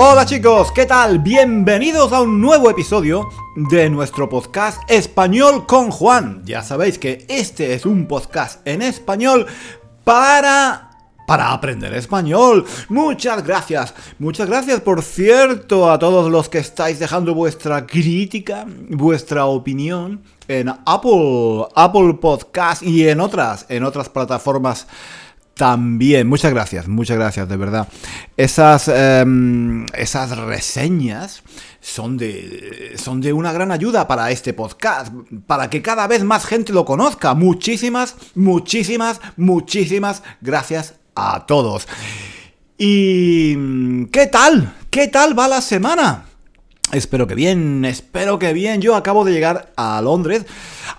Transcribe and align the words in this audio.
Hola 0.00 0.24
chicos, 0.24 0.70
¿qué 0.70 0.86
tal? 0.86 1.18
Bienvenidos 1.18 2.12
a 2.12 2.20
un 2.20 2.40
nuevo 2.40 2.70
episodio 2.70 3.30
de 3.56 3.90
nuestro 3.90 4.28
podcast 4.28 4.80
Español 4.88 5.66
con 5.66 5.90
Juan. 5.90 6.40
Ya 6.44 6.62
sabéis 6.62 7.00
que 7.00 7.26
este 7.28 7.74
es 7.74 7.84
un 7.84 8.06
podcast 8.06 8.64
en 8.64 8.82
español 8.82 9.48
para 10.04 10.88
para 11.26 11.52
aprender 11.52 11.92
español. 11.94 12.64
Muchas 12.88 13.44
gracias. 13.44 13.92
Muchas 14.20 14.48
gracias, 14.48 14.80
por 14.82 15.02
cierto, 15.02 15.90
a 15.90 15.98
todos 15.98 16.30
los 16.30 16.48
que 16.48 16.58
estáis 16.58 17.00
dejando 17.00 17.34
vuestra 17.34 17.84
crítica, 17.84 18.66
vuestra 18.90 19.46
opinión 19.46 20.22
en 20.46 20.68
Apple, 20.86 21.66
Apple 21.74 22.14
Podcast 22.14 22.84
y 22.84 23.08
en 23.08 23.18
otras, 23.20 23.66
en 23.68 23.82
otras 23.82 24.08
plataformas 24.08 24.86
también, 25.58 26.28
muchas 26.28 26.52
gracias, 26.52 26.86
muchas 26.86 27.16
gracias, 27.16 27.48
de 27.48 27.56
verdad. 27.56 27.88
Esas, 28.36 28.86
em, 28.86 29.86
esas 29.92 30.38
reseñas 30.38 31.42
son 31.80 32.16
de, 32.16 32.94
son 32.96 33.20
de 33.20 33.32
una 33.32 33.52
gran 33.52 33.72
ayuda 33.72 34.06
para 34.06 34.30
este 34.30 34.52
podcast, 34.52 35.12
para 35.48 35.68
que 35.68 35.82
cada 35.82 36.06
vez 36.06 36.22
más 36.22 36.46
gente 36.46 36.72
lo 36.72 36.84
conozca. 36.84 37.34
Muchísimas, 37.34 38.14
muchísimas, 38.36 39.20
muchísimas 39.36 40.22
gracias 40.40 40.94
a 41.16 41.44
todos. 41.44 41.88
¿Y 42.78 44.06
qué 44.06 44.28
tal? 44.28 44.76
¿Qué 44.90 45.08
tal 45.08 45.36
va 45.36 45.48
la 45.48 45.60
semana? 45.60 46.26
Espero 46.92 47.26
que 47.26 47.34
bien, 47.34 47.84
espero 47.84 48.38
que 48.38 48.52
bien. 48.52 48.80
Yo 48.80 48.94
acabo 48.94 49.24
de 49.24 49.32
llegar 49.32 49.72
a 49.76 50.00
Londres. 50.02 50.46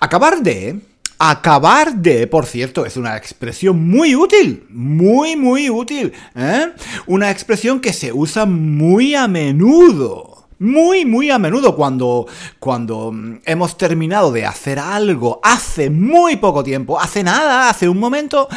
Acabar 0.02 0.42
de 0.42 0.82
Acabar 1.22 1.96
de, 1.96 2.28
por 2.28 2.46
cierto, 2.46 2.86
es 2.86 2.96
una 2.96 3.18
expresión 3.18 3.86
muy 3.90 4.16
útil, 4.16 4.66
muy, 4.70 5.36
muy 5.36 5.70
útil. 5.70 6.14
¿eh? 6.34 6.72
Una 7.08 7.30
expresión 7.30 7.82
que 7.82 7.92
se 7.92 8.14
usa 8.14 8.46
muy 8.46 9.16
a 9.16 9.28
menudo. 9.28 10.48
Muy, 10.60 11.06
muy 11.06 11.30
a 11.30 11.38
menudo 11.38 11.76
cuando, 11.76 12.26
cuando 12.60 13.12
mm, 13.12 13.40
hemos 13.44 13.78
terminado 13.78 14.32
de 14.32 14.46
hacer 14.46 14.80
algo 14.80 15.42
hace 15.44 15.90
muy 15.90 16.38
poco 16.38 16.64
tiempo, 16.64 16.98
hace 16.98 17.22
nada, 17.22 17.70
hace 17.70 17.90
un 17.90 17.98
momento. 17.98 18.48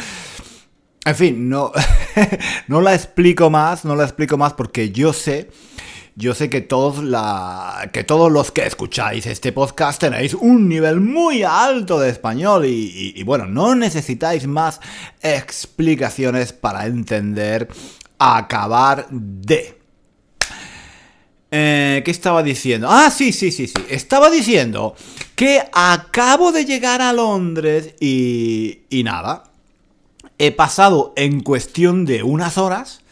En 1.03 1.15
fin, 1.15 1.49
no, 1.49 1.73
no 2.69 2.79
la 2.79 2.93
explico 2.93 3.49
más, 3.49 3.83
no 3.83 3.93
la 3.93 4.05
explico 4.05 4.37
más 4.37 4.53
porque 4.53 4.91
yo 4.91 5.11
sé 5.11 5.49
yo 6.15 6.35
sé 6.35 6.49
que 6.49 6.61
todos, 6.61 7.03
la, 7.03 7.89
que 7.91 8.03
todos 8.03 8.31
los 8.31 8.51
que 8.51 8.65
escucháis 8.65 9.25
este 9.25 9.51
podcast 9.51 9.99
tenéis 9.99 10.35
un 10.35 10.69
nivel 10.69 10.99
muy 10.99 11.41
alto 11.41 11.99
de 11.99 12.09
español 12.09 12.65
y, 12.65 13.21
bueno, 13.23 13.45
no 13.45 13.73
necesitáis 13.73 14.45
más 14.45 14.79
explicaciones 15.21 16.53
para 16.53 16.85
entender 16.85 17.67
acabar 18.19 19.07
de. 19.09 19.79
Eh, 21.49 22.01
¿Qué 22.05 22.11
estaba 22.11 22.43
diciendo? 22.43 22.87
Ah, 22.89 23.09
sí, 23.09 23.31
sí, 23.31 23.51
sí, 23.51 23.67
sí. 23.67 23.85
Estaba 23.89 24.29
diciendo 24.29 24.95
que 25.35 25.63
acabo 25.71 26.51
de 26.51 26.65
llegar 26.65 27.01
a 27.01 27.13
Londres 27.13 27.95
y, 27.99 28.81
y 28.89 29.03
nada. 29.03 29.45
He 30.39 30.51
pasado 30.51 31.13
en 31.15 31.41
cuestión 31.41 32.05
de 32.05 32.23
unas 32.23 32.57
horas 32.57 33.02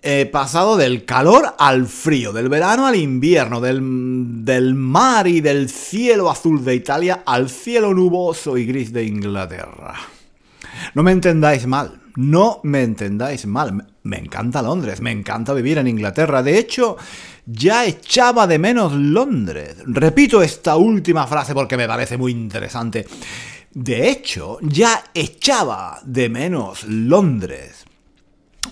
He 0.00 0.26
pasado 0.26 0.76
del 0.76 1.04
calor 1.04 1.56
al 1.58 1.86
frío, 1.86 2.32
del 2.32 2.48
verano 2.48 2.86
al 2.86 2.94
invierno, 2.94 3.60
del, 3.60 4.44
del, 4.44 4.74
mar 4.74 5.26
y 5.26 5.40
del 5.40 5.68
cielo 5.68 6.30
azul 6.30 6.64
de 6.64 6.76
Italia 6.76 7.22
al 7.26 7.50
cielo 7.50 7.92
nuboso 7.92 8.56
y 8.56 8.64
gris 8.64 8.92
de 8.92 9.04
Inglaterra. 9.04 9.94
No 10.94 11.02
me 11.02 11.10
entendáis 11.10 11.66
mal, 11.66 12.00
no 12.14 12.60
me 12.62 12.82
entendáis 12.82 13.46
mal. 13.46 13.86
Me 14.04 14.18
encanta 14.18 14.62
Londres, 14.62 15.00
me 15.00 15.10
encanta 15.10 15.52
vivir 15.52 15.78
en 15.78 15.88
Inglaterra. 15.88 16.42
De 16.42 16.58
hecho, 16.58 16.96
ya 17.44 17.84
echaba 17.84 18.46
de 18.46 18.58
menos 18.58 18.92
Londres. 18.92 19.76
Repito 19.84 20.42
esta 20.42 20.76
última 20.76 21.26
frase 21.26 21.54
porque 21.54 21.76
me 21.76 21.88
parece 21.88 22.16
muy 22.16 22.32
interesante. 22.32 23.06
De 23.74 24.08
hecho, 24.08 24.58
ya 24.62 25.04
echaba 25.12 26.00
de 26.04 26.28
menos 26.28 26.84
Londres. 26.84 27.84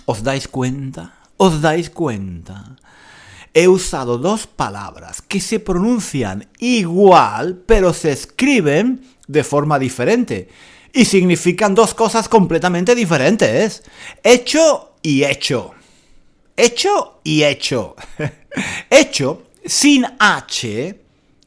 ¿Os 0.05 0.23
dais 0.23 0.47
cuenta? 0.47 1.16
¿Os 1.37 1.61
dais 1.61 1.89
cuenta? 1.89 2.75
He 3.53 3.67
usado 3.67 4.17
dos 4.17 4.47
palabras 4.47 5.21
que 5.21 5.39
se 5.39 5.59
pronuncian 5.59 6.47
igual, 6.59 7.63
pero 7.65 7.93
se 7.93 8.11
escriben 8.11 9.05
de 9.27 9.43
forma 9.43 9.79
diferente. 9.79 10.49
Y 10.93 11.05
significan 11.05 11.75
dos 11.75 11.93
cosas 11.93 12.27
completamente 12.27 12.95
diferentes. 12.95 13.83
Hecho 14.23 14.95
y 15.01 15.23
hecho. 15.23 15.73
Hecho 16.55 17.19
y 17.23 17.43
hecho. 17.43 17.95
hecho 18.89 19.43
sin 19.67 20.05
H, 20.17 20.99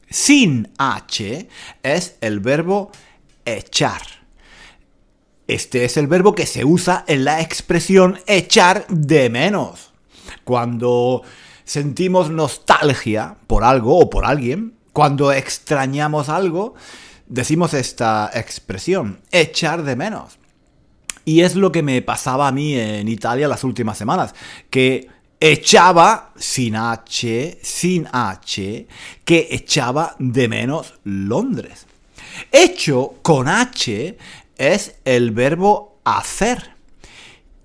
sin 0.09 0.71
H, 0.77 1.47
es 1.83 2.15
el 2.21 2.39
verbo 2.39 2.91
echar. 3.45 4.20
Este 5.47 5.85
es 5.85 5.97
el 5.97 6.07
verbo 6.07 6.33
que 6.33 6.45
se 6.45 6.65
usa 6.65 7.03
en 7.07 7.25
la 7.25 7.41
expresión 7.41 8.19
echar 8.27 8.85
de 8.87 9.29
menos. 9.29 9.91
Cuando 10.43 11.23
sentimos 11.63 12.29
nostalgia 12.29 13.35
por 13.47 13.63
algo 13.63 13.97
o 13.99 14.09
por 14.09 14.25
alguien, 14.25 14.73
cuando 14.93 15.31
extrañamos 15.31 16.29
algo, 16.29 16.75
decimos 17.27 17.73
esta 17.73 18.29
expresión, 18.33 19.21
echar 19.31 19.83
de 19.83 19.95
menos. 19.95 20.37
Y 21.23 21.41
es 21.41 21.55
lo 21.55 21.71
que 21.71 21.83
me 21.83 22.01
pasaba 22.01 22.47
a 22.47 22.51
mí 22.51 22.75
en 22.75 23.07
Italia 23.07 23.47
las 23.47 23.63
últimas 23.63 23.97
semanas, 23.97 24.33
que 24.69 25.07
echaba 25.39 26.33
sin 26.35 26.75
H, 26.75 27.59
sin 27.61 28.07
H, 28.11 28.87
que 29.23 29.47
echaba 29.51 30.15
de 30.19 30.47
menos 30.47 30.95
Londres. 31.03 31.85
Hecho 32.51 33.15
con 33.21 33.47
H 33.47 34.17
es 34.61 34.95
el 35.05 35.31
verbo 35.31 35.99
hacer. 36.03 36.71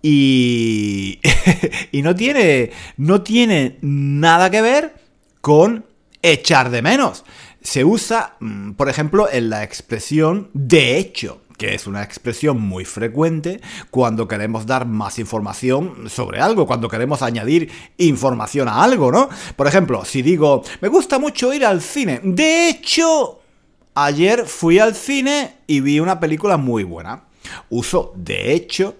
Y, 0.02 1.20
y 1.92 2.02
no, 2.02 2.14
tiene, 2.14 2.70
no 2.96 3.22
tiene 3.22 3.78
nada 3.80 4.50
que 4.50 4.62
ver 4.62 4.94
con 5.40 5.86
echar 6.22 6.70
de 6.70 6.82
menos. 6.82 7.24
Se 7.60 7.84
usa, 7.84 8.36
mm, 8.40 8.72
por 8.72 8.88
ejemplo, 8.88 9.28
en 9.30 9.50
la 9.50 9.64
expresión 9.64 10.50
de 10.52 10.98
hecho 10.98 11.42
que 11.56 11.74
es 11.74 11.86
una 11.86 12.02
expresión 12.02 12.60
muy 12.60 12.84
frecuente 12.84 13.60
cuando 13.91 14.28
queremos 14.28 14.66
dar 14.66 14.86
más 14.86 15.18
información 15.18 16.09
sobre 16.09 16.41
algo, 16.41 16.66
cuando 16.66 16.88
queremos 16.88 17.22
añadir 17.22 17.71
información 17.98 18.68
a 18.68 18.82
algo, 18.82 19.10
¿no? 19.10 19.28
Por 19.56 19.66
ejemplo, 19.66 20.04
si 20.04 20.22
digo, 20.22 20.62
me 20.80 20.88
gusta 20.88 21.18
mucho 21.18 21.53
ir 21.53 21.65
al 21.65 21.80
cine, 21.80 22.21
de 22.22 22.68
hecho, 22.68 23.41
Ayer 23.98 24.45
fui 24.45 24.78
al 24.78 24.95
cine 24.95 25.57
y 25.66 25.81
vi 25.81 26.01
una 26.01 26.21
película 26.21 26.59
muy 26.59 26.84
buena. 26.84 27.22
Uso, 27.71 28.13
de 28.15 28.53
hecho, 28.53 28.97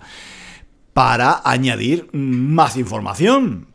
para 0.95 1.43
añadir 1.45 2.09
más 2.15 2.79
información. 2.79 3.67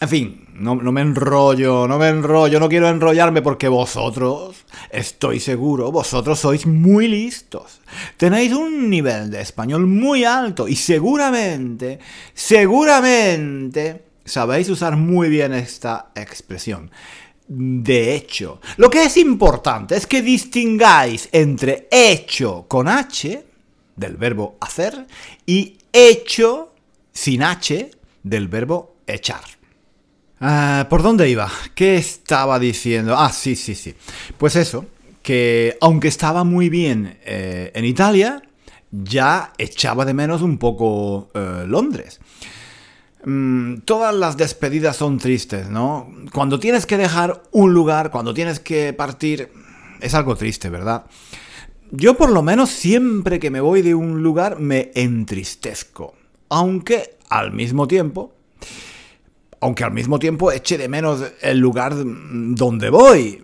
En 0.00 0.08
fin, 0.08 0.46
no, 0.54 0.76
me 0.76 1.02
enrollo, 1.02 1.86
no 1.86 1.98
me 1.98 2.08
enrollo, 2.08 2.58
no 2.60 2.70
quiero 2.70 2.88
enrollarme 2.88 3.42
porque 3.42 3.68
vosotros, 3.68 4.64
estoy 4.88 5.38
seguro, 5.38 5.92
vosotros 5.92 6.38
sois 6.38 6.66
muy 6.66 7.08
listos. 7.08 7.82
Tenéis 8.16 8.54
un 8.54 8.88
nivel 8.88 9.30
de 9.30 9.42
español 9.42 9.86
muy 9.86 10.24
alto 10.24 10.66
y 10.66 10.76
seguramente, 10.76 11.98
seguramente 12.32 14.06
sabéis 14.24 14.70
usar 14.70 14.96
muy 14.96 15.28
bien 15.28 15.52
esta 15.52 16.10
expresión 16.14 16.90
de 17.48 18.14
hecho. 18.14 18.60
Lo 18.76 18.90
que 18.90 19.04
es 19.04 19.16
importante 19.16 19.96
es 19.96 20.06
que 20.06 20.22
distingáis 20.22 21.28
entre 21.32 21.88
hecho 21.90 22.66
con 22.68 22.88
H, 22.88 23.44
del 23.96 24.16
verbo 24.16 24.56
hacer, 24.60 25.06
y 25.46 25.78
hecho 25.92 26.74
sin 27.12 27.42
H, 27.42 27.90
del 28.22 28.48
verbo 28.48 28.96
echar. 29.06 29.42
Ah, 30.40 30.86
¿Por 30.88 31.02
dónde 31.02 31.28
iba? 31.28 31.50
¿Qué 31.74 31.96
estaba 31.96 32.58
diciendo? 32.58 33.16
Ah, 33.16 33.32
sí, 33.32 33.56
sí, 33.56 33.74
sí. 33.74 33.94
Pues 34.36 34.54
eso, 34.54 34.86
que 35.22 35.76
aunque 35.80 36.08
estaba 36.08 36.44
muy 36.44 36.68
bien 36.68 37.18
eh, 37.24 37.72
en 37.74 37.84
Italia, 37.84 38.42
ya 38.90 39.52
echaba 39.58 40.04
de 40.04 40.14
menos 40.14 40.42
un 40.42 40.58
poco 40.58 41.30
eh, 41.34 41.64
Londres. 41.66 42.20
Mm, 43.24 43.78
todas 43.84 44.14
las 44.14 44.36
despedidas 44.36 44.96
son 44.96 45.18
tristes, 45.18 45.68
¿no? 45.68 46.12
Cuando 46.32 46.58
tienes 46.60 46.86
que 46.86 46.96
dejar 46.96 47.42
un 47.50 47.74
lugar, 47.74 48.10
cuando 48.10 48.32
tienes 48.32 48.60
que 48.60 48.92
partir, 48.92 49.50
es 50.00 50.14
algo 50.14 50.36
triste, 50.36 50.70
¿verdad? 50.70 51.06
Yo 51.90 52.16
por 52.16 52.30
lo 52.30 52.42
menos 52.42 52.70
siempre 52.70 53.40
que 53.40 53.50
me 53.50 53.60
voy 53.60 53.82
de 53.82 53.94
un 53.94 54.22
lugar 54.22 54.60
me 54.60 54.92
entristezco. 54.94 56.14
Aunque 56.50 57.18
al 57.28 57.52
mismo 57.52 57.88
tiempo, 57.88 58.34
aunque 59.60 59.84
al 59.84 59.92
mismo 59.92 60.18
tiempo 60.18 60.52
eche 60.52 60.78
de 60.78 60.88
menos 60.88 61.24
el 61.40 61.58
lugar 61.58 61.94
donde 61.96 62.90
voy. 62.90 63.42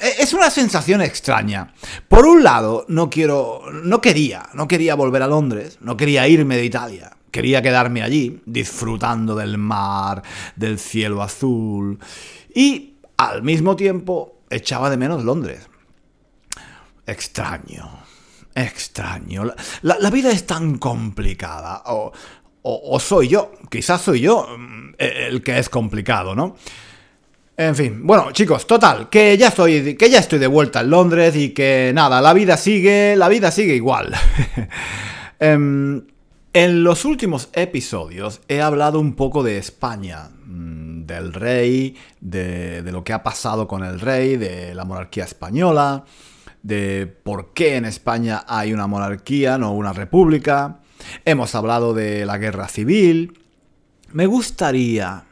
E, 0.00 0.22
es 0.22 0.34
una 0.34 0.50
sensación 0.50 1.00
extraña. 1.02 1.72
Por 2.08 2.26
un 2.26 2.42
lado, 2.42 2.84
no 2.88 3.08
quiero, 3.08 3.62
no 3.72 4.00
quería, 4.00 4.48
no 4.54 4.68
quería 4.68 4.94
volver 4.94 5.22
a 5.22 5.28
Londres, 5.28 5.78
no 5.80 5.96
quería 5.96 6.28
irme 6.28 6.56
de 6.56 6.64
Italia. 6.64 7.16
Quería 7.34 7.62
quedarme 7.62 8.00
allí, 8.00 8.40
disfrutando 8.46 9.34
del 9.34 9.58
mar, 9.58 10.22
del 10.54 10.78
cielo 10.78 11.20
azul. 11.20 11.98
Y 12.54 12.94
al 13.16 13.42
mismo 13.42 13.74
tiempo 13.74 14.38
echaba 14.48 14.88
de 14.88 14.96
menos 14.96 15.24
Londres. 15.24 15.68
Extraño, 17.04 17.90
extraño. 18.54 19.52
La, 19.82 20.10
vida 20.10 20.30
es 20.30 20.46
tan 20.46 20.78
complicada. 20.78 21.82
O, 21.86 22.12
o, 22.62 23.00
soy 23.00 23.26
yo, 23.26 23.50
quizás 23.68 24.00
soy 24.00 24.20
yo 24.20 24.46
mm, 24.56 24.94
el 24.98 25.42
que 25.42 25.58
es 25.58 25.68
complicado, 25.68 26.36
¿no? 26.36 26.54
En 27.56 27.74
fin, 27.74 28.06
bueno, 28.06 28.30
chicos, 28.30 28.64
total, 28.64 29.08
que 29.08 29.36
ya 29.36 29.48
estoy, 29.48 29.96
que 29.96 30.08
ya 30.08 30.20
estoy 30.20 30.38
de 30.38 30.46
vuelta 30.46 30.82
en 30.82 30.90
Londres 30.90 31.34
y 31.34 31.48
que 31.48 31.90
nada, 31.92 32.22
la 32.22 32.32
vida 32.32 32.56
sigue, 32.56 33.16
la 33.16 33.28
vida 33.28 33.50
sigue 33.50 33.74
igual. 33.74 34.14
Em, 35.40 36.00
en 36.54 36.84
los 36.84 37.04
últimos 37.04 37.48
episodios 37.52 38.40
he 38.46 38.62
hablado 38.62 39.00
un 39.00 39.14
poco 39.14 39.42
de 39.42 39.58
España, 39.58 40.30
mm, 40.46 41.04
del 41.04 41.34
rey, 41.34 41.96
de, 42.20 42.82
de, 42.82 42.92
lo 42.92 43.02
que 43.02 43.12
ha 43.12 43.24
pasado 43.24 43.66
con 43.66 43.82
el 43.84 43.98
rey, 43.98 44.36
de 44.36 44.72
la 44.72 44.84
monarquía 44.84 45.24
española, 45.24 46.04
de 46.62 47.12
por 47.24 47.52
qué 47.52 47.76
en 47.76 47.84
España 47.84 48.44
hay 48.46 48.72
una 48.72 48.86
monarquía, 48.86 49.58
no 49.58 49.72
una 49.72 49.92
república. 49.92 50.78
Hemos 51.24 51.56
hablado 51.56 51.92
de 51.92 52.24
la 52.24 52.38
guerra 52.38 52.68
civil. 52.68 53.38
Me 54.12 54.26
gustaría... 54.26 55.24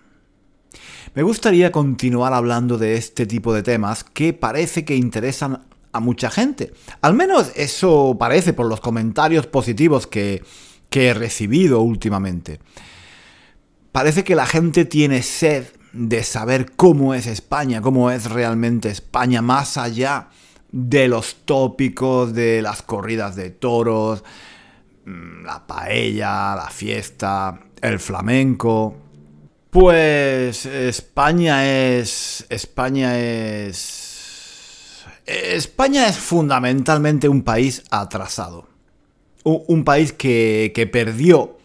Me 1.14 1.22
gustaría 1.22 1.70
continuar 1.70 2.32
hablando 2.32 2.78
de 2.78 2.96
este 2.96 3.26
tipo 3.26 3.52
de 3.52 3.62
temas 3.62 4.02
que 4.02 4.32
parece 4.32 4.84
que 4.84 4.96
interesan 4.96 5.66
a 5.92 6.00
mucha 6.00 6.30
gente. 6.30 6.72
Al 7.02 7.12
menos 7.12 7.52
eso 7.54 8.16
parece 8.18 8.54
por 8.54 8.66
los 8.66 8.80
comentarios 8.80 9.46
positivos 9.46 10.06
que, 10.06 10.42
que 10.92 11.08
he 11.08 11.14
recibido 11.14 11.80
últimamente. 11.80 12.60
Parece 13.90 14.22
que 14.22 14.36
la 14.36 14.46
gente 14.46 14.84
tiene 14.84 15.22
sed 15.22 15.64
de 15.92 16.22
saber 16.22 16.72
cómo 16.76 17.14
es 17.14 17.26
España, 17.26 17.80
cómo 17.80 18.10
es 18.10 18.30
realmente 18.30 18.90
España, 18.90 19.42
más 19.42 19.76
allá 19.76 20.28
de 20.70 21.08
los 21.08 21.44
tópicos 21.44 22.32
de 22.34 22.62
las 22.62 22.82
corridas 22.82 23.36
de 23.36 23.50
toros, 23.50 24.22
mm, 25.06 25.44
la 25.44 25.66
paella, 25.66 26.54
la 26.54 26.68
fiesta, 26.70 27.58
el 27.80 27.98
flamenco. 27.98 28.94
Pues 29.70 30.66
España 30.66 31.66
es... 31.66 32.46
España 32.50 33.18
es... 33.18 35.04
España 35.24 36.06
es 36.08 36.18
fundamentalmente 36.18 37.28
un 37.28 37.42
país 37.42 37.82
atrasado. 37.90 38.71
Un, 39.44 39.84
país 39.84 40.12
que, 40.12 40.72
que 40.74 40.86
perdió 40.86 41.56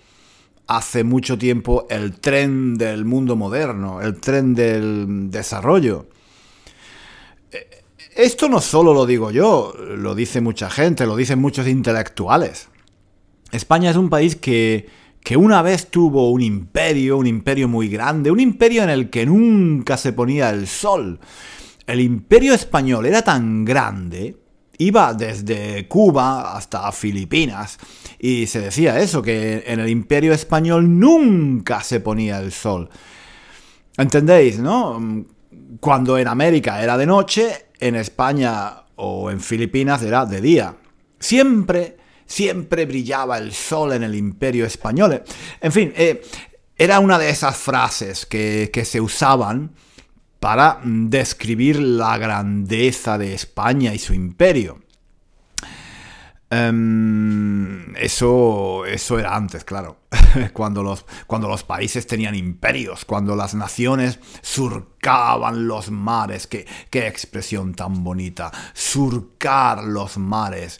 hace 0.67 1.03
mucho 1.03 1.37
tiempo 1.37 1.85
el 1.89 2.19
tren 2.19 2.75
del 2.75 3.05
mundo 3.05 3.35
moderno, 3.35 4.01
el 4.01 4.19
tren 4.19 4.55
del 4.55 5.29
desarrollo. 5.29 6.07
Esto 8.15 8.49
no 8.49 8.61
solo 8.61 8.95
lo 8.95 9.05
digo 9.05 9.29
yo, 9.29 9.73
lo 9.95 10.15
dice 10.15 10.41
mucha 10.41 10.71
gente, 10.71 11.05
lo 11.05 11.15
dicen 11.15 11.37
muchos 11.39 11.67
intelectuales. 11.67 12.67
España 13.51 13.91
es 13.91 13.95
un 13.95 14.09
país 14.09 14.35
que, 14.35 14.87
que 15.23 15.37
una 15.37 15.61
vez 15.61 15.91
tuvo 15.91 16.31
un 16.31 16.41
imperio, 16.41 17.17
un 17.17 17.27
imperio 17.27 17.67
muy 17.67 17.87
grande, 17.89 18.31
un 18.31 18.39
imperio 18.39 18.81
en 18.81 18.89
el 18.89 19.09
que 19.09 19.25
nunca 19.25 19.97
se 19.97 20.13
ponía 20.13 20.49
el 20.49 20.67
sol. 20.67 21.19
El 21.85 22.01
imperio 22.01 22.53
español 22.53 23.05
era 23.05 23.21
tan 23.21 23.63
grande, 23.63 24.35
iba 24.77 25.13
desde 25.13 25.87
Cuba 25.87 26.55
hasta 26.55 26.91
Filipinas, 26.91 27.77
y 28.19 28.47
se 28.47 28.61
decía 28.61 28.99
eso, 28.99 29.21
que 29.21 29.63
en 29.65 29.79
el 29.79 29.89
imperio 29.89 30.33
español 30.33 30.99
nunca 30.99 31.81
se 31.81 31.99
ponía 31.99 32.39
el 32.39 32.51
sol. 32.51 32.89
¿Entendéis, 33.97 34.59
no? 34.59 35.25
Cuando 35.79 36.17
en 36.17 36.27
América 36.27 36.81
era 36.81 36.97
de 36.97 37.05
noche, 37.05 37.67
en 37.79 37.95
España 37.95 38.83
o 38.95 39.31
en 39.31 39.39
Filipinas 39.39 40.01
era 40.03 40.25
de 40.25 40.41
día. 40.41 40.75
Siempre, 41.19 41.97
siempre 42.25 42.85
brillaba 42.85 43.37
el 43.37 43.53
sol 43.53 43.93
en 43.93 44.03
el 44.03 44.15
imperio 44.15 44.65
español. 44.65 45.23
En 45.61 45.71
fin, 45.71 45.93
eh, 45.95 46.21
era 46.77 46.99
una 46.99 47.17
de 47.17 47.29
esas 47.29 47.57
frases 47.57 48.25
que, 48.25 48.69
que 48.71 48.85
se 48.85 49.01
usaban 49.01 49.71
para 50.39 50.79
describir 50.83 51.79
la 51.79 52.17
grandeza 52.17 53.17
de 53.17 53.33
España 53.33 53.93
y 53.93 53.99
su 53.99 54.13
imperio. 54.13 54.79
Em, 56.49 57.93
eso, 57.97 58.85
eso 58.85 59.19
era 59.19 59.35
antes, 59.35 59.65
claro. 59.65 59.97
cuando, 60.53 60.81
los, 60.81 61.05
cuando 61.25 61.49
los 61.49 61.63
países 61.63 62.07
tenían 62.07 62.35
imperios, 62.35 63.03
cuando 63.03 63.35
las 63.35 63.53
naciones 63.53 64.19
surcaban 64.41 65.67
los 65.67 65.91
mares. 65.91 66.47
Qué, 66.47 66.65
qué 66.89 67.07
expresión 67.07 67.73
tan 67.73 68.03
bonita. 68.03 68.51
Surcar 68.73 69.83
los 69.83 70.17
mares. 70.17 70.79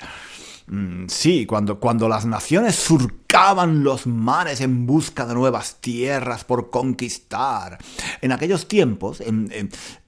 Mm, 0.68 1.08
sí, 1.08 1.46
cuando, 1.46 1.80
cuando 1.80 2.10
las 2.10 2.25
naciones 2.25 2.75
surcaban 2.75 3.83
los 3.83 4.06
mares 4.06 4.59
en 4.59 4.86
busca 4.86 5.26
de 5.26 5.33
nuevas 5.33 5.78
tierras 5.80 6.44
por 6.44 6.69
conquistar. 6.69 7.78
En 8.21 8.31
aquellos 8.31 8.68
tiempos, 8.68 9.24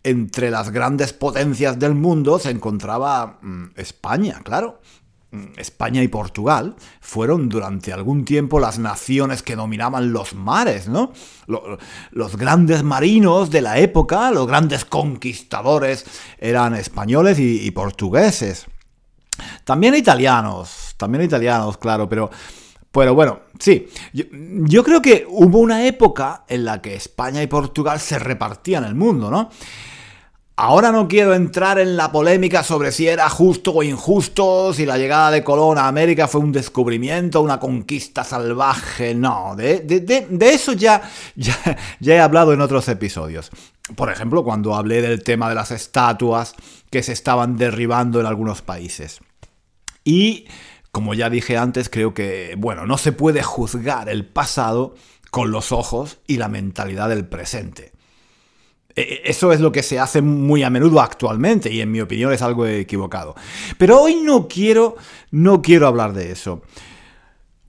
entre 0.03 0.51
las 0.51 0.71
grandes 0.71 1.13
potencias 1.13 1.79
del 1.79 1.95
mundo, 1.95 2.39
se 2.39 2.49
encontraba 2.51 3.39
mm, 3.41 3.65
España, 3.75 4.41
claro. 4.43 4.81
Mm, 5.31 5.57
España 5.57 6.01
y 6.01 6.07
Portugal 6.07 6.75
fueron 7.01 7.49
durante 7.49 7.93
algún 7.93 8.25
tiempo 8.25 8.59
las 8.59 8.79
naciones 8.79 9.43
que 9.43 9.55
dominaban 9.55 10.11
los 10.11 10.33
mares, 10.33 10.87
¿no? 10.87 11.13
Los, 11.45 12.35
grandes 12.35 12.83
marinos 12.83 13.51
de 13.51 13.61
la 13.61 13.77
época, 13.77 14.31
los 14.31 14.47
grandes 14.47 14.85
conquistadores 14.85 16.05
eran 16.39 16.73
españoles 16.73 17.37
y, 17.39 17.69
portugueses. 17.71 18.65
También 19.63 19.95
italianos, 19.95 20.95
también 20.97 21.23
italianos, 21.23 21.77
claro, 21.77 22.07
pero, 22.07 22.29
pero 22.91 23.13
bueno, 23.15 23.39
sí, 23.59 23.87
yo 24.13 24.83
creo 24.83 25.01
que 25.01 25.25
hubo 25.27 25.59
una 25.59 25.85
época 25.85 26.43
en 26.47 26.65
la 26.65 26.81
que 26.81 26.95
España 26.95 27.41
y 27.41 27.47
Portugal 27.47 27.99
se 27.99 28.19
repartían 28.19 28.83
el 28.83 28.95
mundo, 28.95 29.29
¿no? 29.29 29.49
Ahora 30.61 30.91
no 30.91 31.07
quiero 31.07 31.33
entrar 31.33 31.79
en 31.79 31.95
la 31.95 32.11
polémica 32.11 32.63
sobre 32.63 32.91
si 32.91 33.07
era 33.07 33.29
justo 33.29 33.71
o 33.73 33.81
injusto, 33.81 34.73
si 34.73 34.85
la 34.85 34.97
llegada 34.97 35.31
de 35.31 35.41
Colón 35.41 35.77
a 35.77 35.87
América 35.87 36.27
fue 36.27 36.41
un 36.41 36.51
descubrimiento, 36.51 37.39
una 37.39 37.61
conquista 37.61 38.25
salvaje, 38.25 39.15
no, 39.15 39.55
de, 39.55 39.85
eso 40.41 40.73
ya, 40.73 41.01
ya, 41.37 41.55
ya 42.01 42.13
he 42.13 42.19
hablado 42.19 42.51
en 42.51 42.59
otros 42.59 42.89
episodios. 42.89 43.51
Por 43.95 44.11
ejemplo, 44.11 44.43
cuando 44.43 44.75
hablé 44.75 45.01
del 45.01 45.23
tema 45.23 45.47
de 45.47 45.55
las 45.55 45.71
estatuas 45.71 46.55
que 46.89 47.03
se 47.03 47.13
estaban 47.13 47.55
derribando 47.55 48.19
en 48.19 48.25
algunos 48.25 48.61
países. 48.61 49.21
Y, 50.09 50.47
como 50.91 51.13
ya 51.13 51.29
dije 51.29 51.55
antes, 51.55 51.87
creo 51.87 52.15
que, 52.15 52.55
bueno, 52.57 52.87
no 52.87 52.97
se 52.97 53.11
puede 53.11 53.43
juzgar 53.43 54.09
el 54.09 54.25
pasado 54.25 54.95
con 55.29 55.51
los 55.51 55.71
ojos 55.71 56.17
y 56.25 56.37
la 56.37 56.47
mentalidad 56.47 57.09
del 57.09 57.27
presente. 57.27 57.91
E, 58.95 59.01
e, 59.01 59.21
eso 59.25 59.53
es 59.53 59.59
lo 59.59 59.71
que 59.71 59.83
se 59.83 59.99
hace 59.99 60.23
muy 60.23 60.63
a 60.63 60.71
menudo 60.71 60.99
actualmente 60.99 61.71
y 61.71 61.79
en 61.81 61.91
mi 61.91 62.01
opinión 62.01 62.33
es 62.33 62.41
algo 62.41 62.65
equivocado. 62.65 63.35
Pero 63.77 64.01
hoy 64.01 64.15
no 64.15 64.47
quiero, 64.47 64.95
no 65.29 65.61
quiero 65.61 65.85
hablar 65.85 66.13
de 66.13 66.31
eso. 66.31 66.63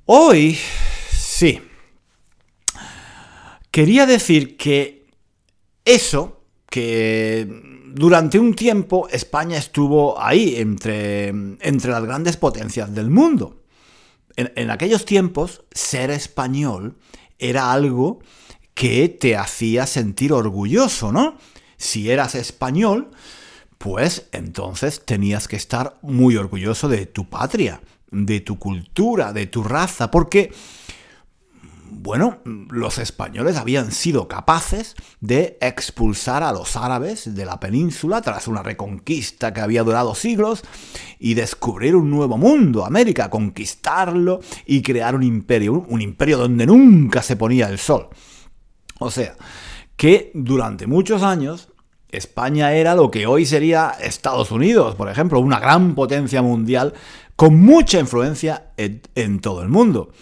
Hoy, 0.06 0.58
sí. 1.12 1.60
Quería 3.70 4.06
decir 4.06 4.56
que 4.56 5.04
eso, 5.84 6.40
que 6.70 7.79
durante 7.94 8.38
un 8.38 8.54
tiempo 8.54 9.08
España 9.10 9.58
estuvo 9.58 10.20
ahí, 10.20 10.56
entre, 10.56 11.28
entre 11.28 11.90
las 11.90 12.02
grandes 12.04 12.36
potencias 12.36 12.94
del 12.94 13.10
mundo. 13.10 13.62
En, 14.36 14.52
en 14.56 14.70
aquellos 14.70 15.04
tiempos, 15.04 15.64
ser 15.72 16.10
español 16.10 16.96
era 17.38 17.72
algo 17.72 18.20
que 18.74 19.08
te 19.08 19.36
hacía 19.36 19.86
sentir 19.86 20.32
orgulloso, 20.32 21.12
¿no? 21.12 21.36
Si 21.76 22.10
eras 22.10 22.34
español, 22.34 23.10
pues 23.78 24.28
entonces 24.32 25.04
tenías 25.04 25.48
que 25.48 25.56
estar 25.56 25.98
muy 26.02 26.36
orgulloso 26.36 26.88
de 26.88 27.06
tu 27.06 27.28
patria, 27.28 27.80
de 28.10 28.40
tu 28.40 28.58
cultura, 28.58 29.32
de 29.32 29.46
tu 29.46 29.62
raza, 29.62 30.10
porque 30.10 30.52
bueno, 32.02 32.38
los 32.44 32.96
españoles 32.98 33.56
habían 33.56 33.92
sido 33.92 34.26
capaces 34.26 34.94
de 35.20 35.58
expulsar 35.60 36.42
a 36.42 36.52
los 36.52 36.76
árabes 36.76 37.34
de 37.34 37.44
la 37.44 37.60
península 37.60 38.22
tras 38.22 38.48
una 38.48 38.62
reconquista 38.62 39.52
que 39.52 39.60
había 39.60 39.82
durado 39.82 40.14
siglos 40.14 40.62
y 41.18 41.34
descubrir 41.34 41.94
un 41.94 42.10
nuevo 42.10 42.38
mundo, 42.38 42.86
América, 42.86 43.28
conquistarlo 43.28 44.40
y 44.64 44.80
crear 44.80 45.14
un 45.14 45.22
imperio, 45.22 45.84
un 45.88 46.00
imperio 46.00 46.38
donde 46.38 46.64
nunca 46.64 47.22
se 47.22 47.36
ponía 47.36 47.68
el 47.68 47.78
sol. 47.78 48.08
O 48.98 49.10
sea, 49.10 49.36
que 49.96 50.30
durante 50.32 50.86
muchos 50.86 51.22
años 51.22 51.68
España 52.08 52.72
era 52.72 52.94
lo 52.94 53.10
que 53.10 53.26
hoy 53.26 53.44
sería 53.44 53.90
Estados 54.00 54.50
Unidos, 54.50 54.94
por 54.94 55.10
ejemplo, 55.10 55.38
una 55.38 55.60
gran 55.60 55.94
potencia 55.94 56.40
mundial 56.40 56.94
con 57.36 57.56
mucha 57.60 57.98
influencia 57.98 58.72
en, 58.76 59.40
todo 59.40 59.62
el 59.62 59.68
mundo. 59.68 60.12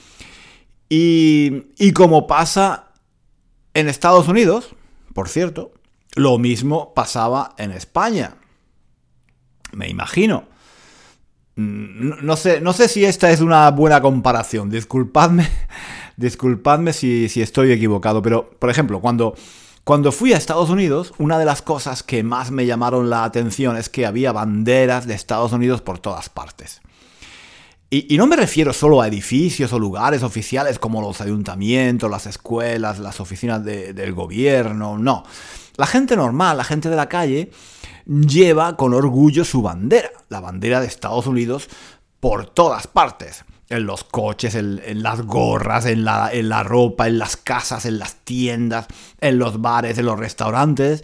Y, 0.89 1.93
como 1.93 2.27
pasa 2.27 2.93
en 3.75 3.89
Estados 3.89 4.29
Unidos, 4.29 4.75
por 5.15 5.29
cierto, 5.29 5.73
lo 6.15 6.39
mismo 6.39 6.95
pasaba 6.95 7.55
en 7.59 7.73
España. 7.73 8.37
Me 9.73 9.89
imagino. 9.89 10.45
Mm, 11.57 12.25
no 12.25 12.37
sé, 12.37 12.61
no 12.61 12.73
sé 12.73 12.89
si 12.89 13.05
esta 13.05 13.31
es 13.31 13.41
una 13.41 13.71
buena 13.71 14.01
comparación. 14.01 14.71
Disculpadme, 14.71 15.49
disculpadme 16.17 16.93
si, 16.93 17.29
si 17.29 17.43
estoy 17.43 17.73
equivocado. 17.73 18.23
Pero, 18.23 18.51
por 18.51 18.71
ejemplo, 18.71 19.01
cuando, 19.01 19.35
cuando 19.85 20.11
fui 20.11 20.33
a 20.33 20.39
Estados 20.39 20.71
Unidos, 20.71 21.13
una 21.19 21.39
de 21.39 21.45
las 21.45 21.61
cosas 21.61 22.03
que 22.03 22.23
más 22.23 22.51
me 22.51 22.65
llamaron 22.65 23.11
la 23.11 23.25
atención 23.25 23.77
es 23.77 23.91
que 23.91 24.07
había 24.07 24.33
banderas 24.33 25.07
de 25.07 25.15
Estados 25.15 25.53
Unidos 25.53 25.83
por 25.83 25.99
todas 25.99 26.31
partes. 26.31 26.81
Y, 27.91 28.19
no 28.19 28.27
me 28.27 28.37
refiero 28.37 28.75
solo 28.75 29.01
a 29.01 29.09
edificios 29.09 29.73
o 29.73 29.79
lugares 29.79 30.23
oficiales 30.23 30.79
como 30.79 31.01
los 31.01 31.23
ayuntamientos, 31.23 32.11
las 32.11 32.27
escuelas, 32.27 32.99
las 32.99 33.19
oficinas 33.19 33.65
del 33.65 34.13
gobierno, 34.13 34.99
no. 34.99 35.25
La 35.77 35.87
gente 35.87 36.15
normal, 36.15 36.59
la 36.59 36.65
gente 36.65 36.91
de 36.91 36.97
la 36.97 37.09
calle, 37.09 37.51
lleva 38.05 38.77
con 38.77 38.93
orgullo 38.93 39.43
su 39.43 39.63
bandera, 39.63 40.11
la 40.29 40.41
bandera 40.41 40.81
de 40.83 40.87
Estados 40.87 41.27
Unidos, 41.27 41.71
por 42.21 42.45
todas 42.51 42.87
partes. 42.89 43.47
En 43.71 43.87
los 43.87 44.05
coches, 44.05 44.55
en, 44.55 45.03
las 45.03 45.23
gorras, 45.23 45.87
en 45.87 46.05
la, 46.05 46.31
en 46.33 46.51
la 46.51 46.63
ropa, 46.63 47.07
en 47.07 47.19
las 47.19 47.39
casas, 47.39 47.87
en 47.87 47.99
las 47.99 48.17
tiendas, 48.17 48.87
en 49.21 49.39
los 49.39 49.63
bares, 49.63 49.97
en 49.97 50.07
los 50.07 50.19
restaurantes. 50.19 51.03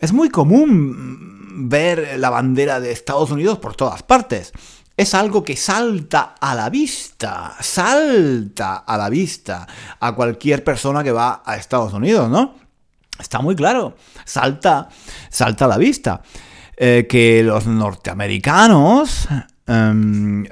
Es 0.00 0.12
muy 0.12 0.30
común 0.30 1.68
ver 1.68 2.18
la 2.18 2.30
bandera 2.30 2.80
de 2.80 2.92
Estados 2.92 3.30
Unidos 3.30 3.58
por 3.58 3.74
todas 3.74 4.02
partes 4.02 4.52
es 4.98 5.14
algo 5.14 5.44
que 5.44 5.56
salta 5.56 6.34
a 6.40 6.56
la 6.56 6.68
vista, 6.68 7.54
salta 7.60 8.78
a 8.78 8.98
la 8.98 9.08
vista 9.08 9.64
a 10.00 10.12
cualquier 10.12 10.64
persona 10.64 11.04
que 11.04 11.12
va 11.12 11.40
a 11.46 11.54
Estados 11.54 11.92
Unidos, 11.92 12.28
¿no? 12.28 12.56
Está 13.16 13.40
muy 13.40 13.54
claro, 13.54 13.94
salta, 14.24 14.88
salta 15.30 15.66
a 15.66 15.68
la 15.68 15.78
vista. 15.78 16.20
Eh, 16.76 17.06
que 17.08 17.42
los 17.44 17.66
norteamericanos... 17.66 19.28
Em, 19.68 20.44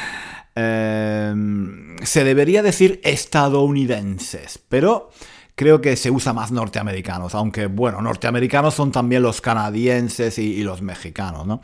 em, 0.54 1.96
se 2.02 2.24
debería 2.24 2.62
decir 2.62 3.02
estadounidenses, 3.04 4.58
pero 4.66 5.10
creo 5.54 5.82
que 5.82 5.96
se 5.96 6.10
usa 6.10 6.32
más 6.32 6.52
norteamericanos, 6.52 7.34
aunque 7.34 7.66
bueno, 7.66 8.00
norteamericanos 8.00 8.72
son 8.72 8.92
también 8.92 9.22
los 9.22 9.42
canadienses 9.42 10.38
y, 10.38 10.54
y 10.54 10.62
los 10.62 10.80
mexicanos, 10.80 11.46
¿no? 11.46 11.60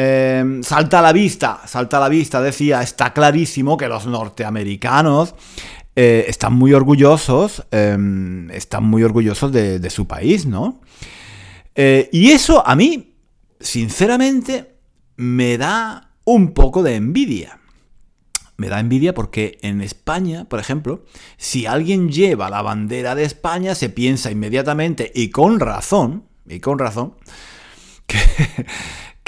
Em, 0.00 0.62
salta 0.62 1.00
a 1.00 1.02
la 1.02 1.12
vista, 1.12 1.62
salta 1.66 1.96
a 1.96 2.00
la 2.00 2.08
vista, 2.08 2.40
decía, 2.40 2.82
está 2.82 3.12
clarísimo 3.12 3.76
que 3.76 3.88
los 3.88 4.06
norteamericanos 4.06 5.34
eh, 5.96 6.26
están 6.28 6.52
muy 6.52 6.72
orgullosos, 6.72 7.66
em, 7.72 8.48
están 8.52 8.84
muy 8.84 9.02
orgullosos 9.02 9.50
de, 9.50 9.90
su 9.90 10.06
país, 10.06 10.46
¿no? 10.46 10.80
Eh, 11.74 12.08
y 12.12 12.30
eso 12.30 12.64
a 12.64 12.76
mí, 12.76 13.16
sinceramente, 13.58 14.76
me 15.16 15.58
da 15.58 16.12
un 16.24 16.52
poco 16.52 16.84
de 16.84 16.94
envidia. 16.94 17.58
Me 18.56 18.68
da 18.68 18.78
envidia 18.78 19.14
porque 19.14 19.58
en 19.62 19.80
España, 19.80 20.44
por 20.44 20.60
ejemplo, 20.60 21.04
si 21.38 21.66
alguien 21.66 22.12
lleva 22.12 22.50
la 22.50 22.62
bandera 22.62 23.16
de 23.16 23.24
España, 23.24 23.74
se 23.74 23.88
piensa 23.88 24.30
inmediatamente, 24.30 25.10
y 25.12 25.30
con 25.30 25.58
razón, 25.58 26.22
y 26.46 26.60
con 26.60 26.78
razón, 26.78 27.14
que, 28.06 28.20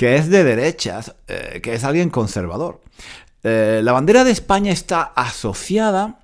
que 0.00 0.16
es 0.16 0.30
de 0.30 0.44
derechas, 0.44 1.14
eh, 1.28 1.60
que 1.62 1.74
es 1.74 1.84
alguien 1.84 2.08
conservador. 2.08 2.80
Eh, 3.42 3.82
la 3.84 3.92
bandera 3.92 4.24
de 4.24 4.30
España 4.30 4.72
está 4.72 5.02
asociada 5.14 6.20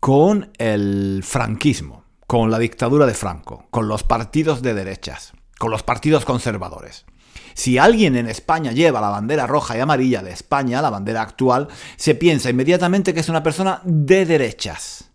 con 0.00 0.50
el 0.56 1.20
franquismo, 1.22 2.02
con 2.26 2.50
la 2.50 2.58
dictadura 2.58 3.04
de 3.04 3.12
Franco, 3.12 3.66
con 3.70 3.88
los 3.88 4.04
partidos 4.04 4.62
de 4.62 4.72
derechas, 4.72 5.34
con 5.58 5.70
los 5.70 5.82
partidos 5.82 6.24
conservadores. 6.24 7.04
Si 7.52 7.76
alguien 7.76 8.16
en 8.16 8.26
España 8.26 8.72
lleva 8.72 9.02
la 9.02 9.10
bandera 9.10 9.46
roja 9.46 9.76
y 9.76 9.80
amarilla 9.80 10.22
de 10.22 10.30
España, 10.30 10.80
la 10.80 10.88
bandera 10.88 11.20
actual, 11.20 11.68
se 11.96 12.14
piensa 12.14 12.48
inmediatamente 12.48 13.12
que 13.12 13.20
es 13.20 13.28
una 13.28 13.42
persona 13.42 13.82
de 13.84 14.24
derechas. 14.24 15.10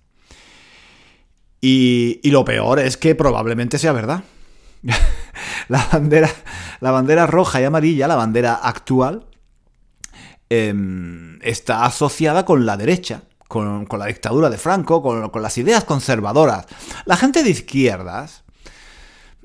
Y, 1.59 2.19
y 2.21 2.29
lo 2.29 2.45
peor 2.45 2.77
es 2.77 2.97
que 2.97 3.15
probablemente 3.15 3.79
sea 3.79 3.93
verdad. 3.93 4.23
la, 5.69 5.87
bandera, 5.91 6.29
la 6.79 6.91
bandera 6.91 7.27
roja 7.27 7.61
y 7.61 7.65
amarilla, 7.65 8.07
la 8.07 8.15
bandera 8.15 8.55
actual, 8.55 9.25
em, 10.49 11.39
está 11.41 11.85
asociada 11.85 12.45
con 12.45 12.65
la 12.65 12.77
derecha, 12.77 13.23
con, 13.47 13.87
la 13.91 14.05
dictadura 14.05 14.49
de 14.49 14.57
Franco, 14.57 15.01
con, 15.01 15.41
las 15.41 15.57
ideas 15.57 15.83
conservadoras. 15.83 16.65
La 17.05 17.17
gente 17.17 17.43
de 17.43 17.49
izquierdas, 17.49 18.43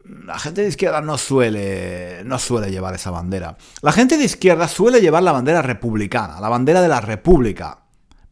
la 0.05 0.39
gente 0.39 0.63
de 0.63 0.69
izquierda 0.69 1.01
no 1.01 1.17
suele, 1.17 2.23
no 2.25 2.39
suele 2.39 2.71
llevar 2.71 2.95
esa 2.95 3.11
bandera. 3.11 3.57
La 3.81 3.93
gente 3.93 4.19
de 4.19 4.25
izquierda 4.25 4.69
suele 4.69 5.01
llevar 5.01 5.23
la 5.23 5.33
bandera 5.33 5.63
republicana, 5.63 6.41
la 6.41 6.49
bandera 6.49 6.83
de 6.83 6.89
la 6.89 7.01
república, 7.01 7.79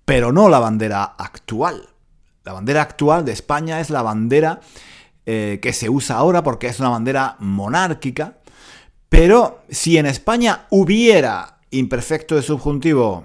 pero 0.05 0.33
no 0.33 0.49
la 0.49 0.59
bandera 0.59 1.05
actual. 1.05 1.89
La 2.45 2.53
bandera 2.53 2.83
actual 2.83 3.25
de 3.25 3.33
España 3.33 3.81
es 3.81 3.89
la 3.89 4.03
bandera 4.03 4.61
eh, 5.25 5.61
que 5.63 5.73
se 5.73 5.89
usa 5.89 6.17
ahora 6.17 6.43
porque 6.43 6.67
es 6.67 6.81
una 6.81 6.89
bandera 6.89 7.37
monárquica, 7.39 8.39
pero 9.13 9.63
si 9.69 9.99
en 9.99 10.07
España 10.07 10.67
hubiera 10.71 11.59
imperfecto 11.71 12.35
de 12.35 12.41
subjuntivo, 12.41 13.25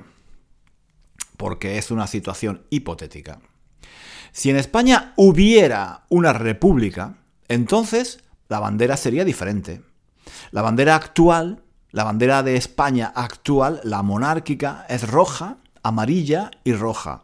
porque 1.38 1.78
es 1.78 1.92
una 1.92 2.08
situación 2.08 2.64
hipotética, 2.70 3.40
si 4.34 4.50
en 4.50 4.58
España 4.58 5.14
hubiera 5.16 6.04
una 6.10 6.34
república, 6.34 7.16
entonces 7.48 8.20
la 8.50 8.60
bandera 8.60 8.98
sería 8.98 9.24
diferente. 9.24 9.82
La 10.52 10.62
bandera 10.62 10.94
actual, 10.94 11.64
la 11.92 12.04
bandera 12.04 12.44
de 12.44 12.58
España 12.58 13.14
actual, 13.16 13.80
la 13.86 14.04
monárquica, 14.04 14.86
es 14.90 15.10
roja, 15.10 15.56
amarilla 15.84 16.52
y 16.66 16.74
roja. 16.74 17.24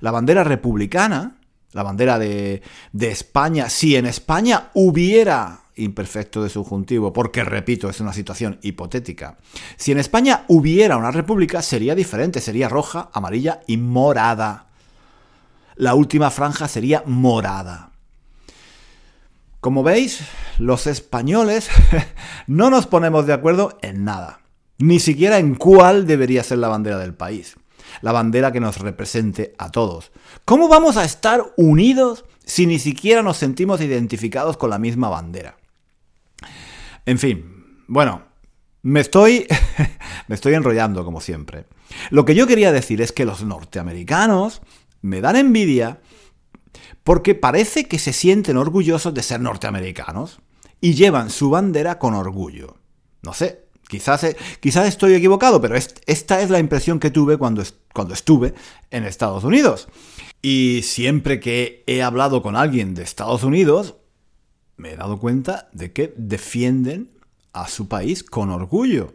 La 0.00 0.10
bandera 0.10 0.44
republicana 0.44 1.36
la 1.76 1.82
bandera 1.82 2.18
de, 2.18 2.62
España, 2.98 3.68
si 3.68 3.96
en 3.96 4.06
España 4.06 4.70
hubiera 4.72 5.60
imperfecto 5.76 6.42
de 6.42 6.48
subjuntivo, 6.48 7.12
porque 7.12 7.44
repito, 7.44 7.88
es 7.88 8.00
una 8.00 8.12
situación 8.12 8.58
hipotética. 8.62 9.38
Si 9.76 9.92
en 9.92 9.98
España 9.98 10.44
hubiera 10.48 10.96
una 10.96 11.10
república, 11.10 11.62
sería 11.62 11.94
diferente, 11.94 12.40
sería 12.40 12.68
roja, 12.68 13.10
amarilla 13.12 13.60
y 13.66 13.76
morada. 13.76 14.66
La 15.76 15.94
última 15.94 16.30
franja 16.30 16.68
sería 16.68 17.02
morada. 17.06 17.92
Como 19.60 19.82
veis, 19.82 20.20
los 20.58 20.86
españoles 20.86 21.68
no 22.46 22.70
nos 22.70 22.86
ponemos 22.86 23.26
de 23.26 23.32
acuerdo 23.32 23.78
en 23.82 24.04
nada, 24.04 24.40
ni 24.78 25.00
siquiera 25.00 25.38
en 25.38 25.54
cuál 25.54 26.06
debería 26.06 26.42
ser 26.42 26.58
la 26.58 26.68
bandera 26.68 26.98
del 26.98 27.14
país 27.14 27.56
la 28.02 28.12
bandera 28.12 28.52
que 28.52 28.60
nos 28.60 28.78
represente 28.78 29.54
a 29.58 29.70
todos. 29.70 30.12
¿Cómo 30.44 30.68
vamos 30.68 30.96
a 30.96 31.04
estar 31.04 31.54
unidos 31.56 32.24
si 32.44 32.66
ni 32.66 32.78
siquiera 32.78 33.22
nos 33.22 33.36
sentimos 33.36 33.80
identificados 33.80 34.56
con 34.56 34.70
la 34.70 34.78
misma 34.78 35.08
bandera? 35.08 35.56
En 37.06 37.18
fin, 37.18 37.84
bueno, 37.86 38.22
me 38.82 39.00
estoy, 39.00 39.46
me 40.28 40.34
estoy 40.34 40.54
enrollando 40.54 41.04
como 41.04 41.20
siempre. 41.20 41.66
Lo 42.10 42.24
que 42.24 42.34
yo 42.34 42.46
quería 42.46 42.72
decir 42.72 43.00
es 43.00 43.12
que 43.12 43.24
los 43.24 43.42
norteamericanos 43.42 44.60
me 45.02 45.20
dan 45.20 45.36
envidia 45.36 46.00
porque 47.04 47.34
parece 47.34 47.86
que 47.86 47.98
se 47.98 48.12
sienten 48.12 48.56
orgullosos 48.56 49.14
de 49.14 49.22
ser 49.22 49.40
norteamericanos 49.40 50.40
y 50.80 50.94
llevan 50.94 51.30
su 51.30 51.50
bandera 51.50 51.98
con 51.98 52.14
orgullo. 52.14 52.76
No 53.22 53.32
sé, 53.32 53.66
Quizás, 53.88 54.24
eh, 54.24 54.36
quizás 54.60 54.88
estoy 54.88 55.14
equivocado, 55.14 55.60
pero 55.60 55.76
esta 55.76 56.40
es 56.40 56.50
la 56.50 56.58
impresión 56.58 56.98
que 56.98 57.10
tuve 57.10 57.36
cuando, 57.36 57.62
cuando 57.94 58.14
estuve 58.14 58.54
en 58.90 59.04
Estados 59.04 59.44
Unidos. 59.44 59.88
Y 60.42 60.80
siempre 60.82 61.38
que 61.38 61.84
he 61.86 62.02
hablado 62.02 62.42
con 62.42 62.56
alguien 62.56 62.94
de 62.94 63.04
Estados 63.04 63.44
Unidos, 63.44 63.96
me 64.76 64.92
he 64.92 64.96
dado 64.96 65.18
cuenta 65.18 65.68
de 65.72 65.92
que 65.92 66.14
defienden 66.16 67.10
a 67.52 67.68
su 67.68 67.88
país 67.88 68.22
con 68.22 68.50
orgullo. 68.50 69.14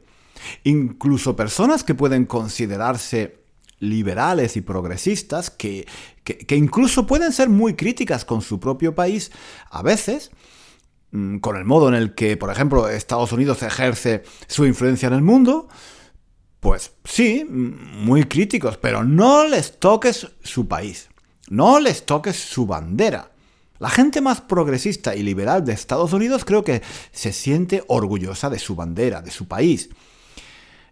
Incluso 0.64 1.36
personas 1.36 1.84
que 1.84 1.96
pueden 1.96 2.26
considerarse 2.26 3.42
liberales 3.80 4.58
y 4.58 4.62
progresistas, 4.62 5.50
que, 5.50 5.88
que, 6.24 6.56
incluso 6.56 7.08
pueden 7.08 7.34
ser 7.34 7.50
muy 7.50 7.76
críticas 7.76 8.26
con 8.26 8.42
su 8.42 8.60
propio 8.60 8.96
país, 8.96 9.32
a 9.70 9.82
veces, 9.82 10.32
mm, 11.12 11.40
con 11.40 11.58
el 11.58 11.66
modo 11.66 11.90
en 11.90 11.96
el 11.96 12.14
que, 12.14 12.38
por 12.38 12.52
ejemplo, 12.52 12.88
Estados 12.88 13.32
Unidos 13.32 13.64
ejerce 13.64 14.24
su 14.48 14.66
influencia 14.66 15.08
en 15.08 15.14
el 15.14 15.22
mundo, 15.22 15.68
pues 16.60 16.94
sí, 17.04 17.44
mm, 17.44 18.06
muy 18.06 18.24
críticos, 18.26 18.78
pero 18.78 19.04
no 19.04 19.48
les 19.48 19.80
toques 19.80 20.28
su 20.44 20.68
país, 20.68 21.10
no 21.50 21.80
les 21.80 22.06
toques 22.06 22.36
su 22.36 22.68
bandera. 22.68 23.31
La 23.82 23.90
gente 23.90 24.22
más 24.22 24.42
progresista 24.42 25.16
y 25.16 25.24
liberal 25.24 25.66
de 25.66 25.74
Estados 25.74 26.14
Unidos 26.14 26.46
creo 26.46 26.64
que 26.64 26.84
se 27.12 27.34
siente 27.34 27.84
orgullosa 27.88 28.48
de 28.48 28.60
su 28.60 28.76
bandera, 28.76 29.24
de 29.24 29.32
su 29.32 29.48
país. 29.48 29.90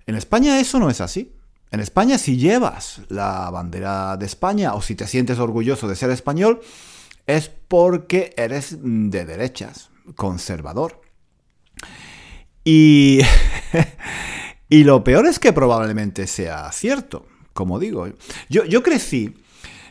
En 0.08 0.16
España 0.16 0.60
eso 0.60 0.80
no 0.80 0.90
es 0.90 1.00
así. 1.00 1.36
En 1.70 1.82
España 1.82 2.18
si 2.18 2.38
llevas 2.38 3.02
la 3.10 3.52
bandera 3.52 4.18
de 4.18 4.26
España 4.26 4.74
o 4.74 4.82
si 4.82 4.96
te 4.96 5.06
sientes 5.06 5.38
orgulloso 5.38 5.88
de 5.88 5.96
ser 5.96 6.10
español, 6.10 6.62
es 7.28 7.52
porque 7.68 8.34
eres 8.36 8.78
de 8.82 9.24
derechas, 9.24 9.92
conservador. 10.16 11.00
Y, 12.64 13.20
y 14.68 14.84
lo 14.84 15.04
peor 15.04 15.28
es 15.28 15.38
que 15.38 15.54
probablemente 15.54 16.26
sea 16.26 16.72
cierto, 16.72 17.28
como 17.54 17.78
digo. 17.78 18.08
Yo, 18.50 18.66
yo 18.66 18.82
crecí, 18.82 19.36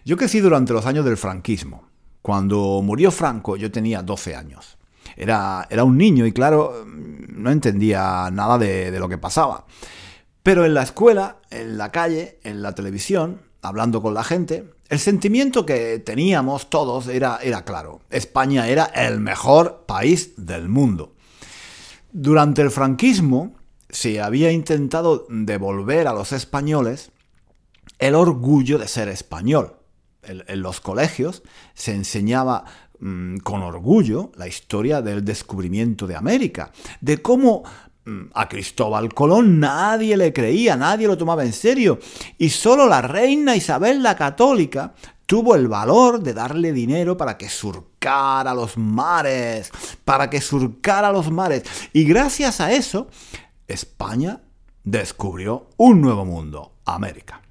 yo 0.04 0.16
crecí 0.16 0.40
durante 0.40 0.72
los 0.72 0.84
años 0.84 1.04
del 1.04 1.16
franquismo. 1.16 1.87
Cuando 2.22 2.80
murió 2.82 3.10
Franco 3.10 3.56
yo 3.56 3.70
tenía 3.70 4.02
12 4.02 4.36
años. 4.36 4.76
Era, 5.16 5.66
era 5.70 5.84
un 5.84 5.96
niño 5.96 6.26
y 6.26 6.32
claro, 6.32 6.84
no 6.86 7.50
entendía 7.50 8.28
nada 8.32 8.58
de, 8.58 8.96
lo 8.98 9.08
que 9.08 9.18
pasaba. 9.18 9.66
Pero 10.42 10.64
en 10.64 10.74
la 10.74 10.82
escuela, 10.82 11.38
en 11.50 11.78
la 11.78 11.90
calle, 11.90 12.38
en 12.44 12.62
la 12.62 12.74
televisión, 12.74 13.40
hablando 13.62 14.02
con 14.02 14.14
la 14.14 14.24
gente, 14.24 14.70
el 14.88 14.98
sentimiento 14.98 15.66
que 15.66 15.98
teníamos 15.98 16.70
todos 16.70 17.08
era, 17.08 17.38
era 17.42 17.64
claro. 17.64 18.00
España 18.10 18.68
era 18.68 18.84
el 18.84 19.20
mejor 19.20 19.84
país 19.86 20.34
del 20.36 20.68
mundo. 20.68 21.14
Durante 22.12 22.62
el 22.62 22.70
franquismo 22.70 23.54
se 23.90 24.20
había 24.20 24.50
intentado 24.52 25.26
devolver 25.28 26.06
a 26.08 26.12
los 26.12 26.32
españoles 26.32 27.10
el 27.98 28.14
orgullo 28.14 28.78
de 28.78 28.88
ser 28.88 29.08
español 29.08 29.77
en, 30.22 30.62
los 30.62 30.80
colegios 30.80 31.42
se 31.74 31.94
enseñaba 31.94 32.64
mm, 33.00 33.38
con 33.38 33.62
orgullo 33.62 34.32
la 34.36 34.46
historia 34.46 35.02
del 35.02 35.24
descubrimiento 35.24 36.06
de 36.06 36.16
América, 36.16 36.72
de 37.00 37.22
cómo 37.22 37.62
mm, 38.04 38.26
a 38.34 38.48
Cristóbal 38.48 39.12
Colón 39.14 39.60
nadie 39.60 40.16
le 40.16 40.32
creía, 40.32 40.76
nadie 40.76 41.06
lo 41.06 41.18
tomaba 41.18 41.44
en 41.44 41.52
serio, 41.52 41.98
y 42.36 42.50
solo 42.50 42.86
la 42.86 43.02
reina 43.02 43.56
Isabel 43.56 44.02
la 44.02 44.16
Católica 44.16 44.94
tuvo 45.26 45.54
el 45.54 45.68
valor 45.68 46.22
de 46.22 46.32
darle 46.32 46.72
dinero 46.72 47.16
para 47.16 47.36
que 47.36 47.48
surcara 47.48 48.54
los 48.54 48.78
mares, 48.78 49.70
para 50.04 50.30
que 50.30 50.40
surcara 50.40 51.12
los 51.12 51.30
mares, 51.30 51.62
y 51.92 52.04
gracias 52.04 52.60
a 52.60 52.72
eso, 52.72 53.08
España 53.66 54.40
descubrió 54.84 55.68
un 55.76 56.00
nuevo 56.00 56.24
mundo, 56.24 56.72
América. 56.86 57.42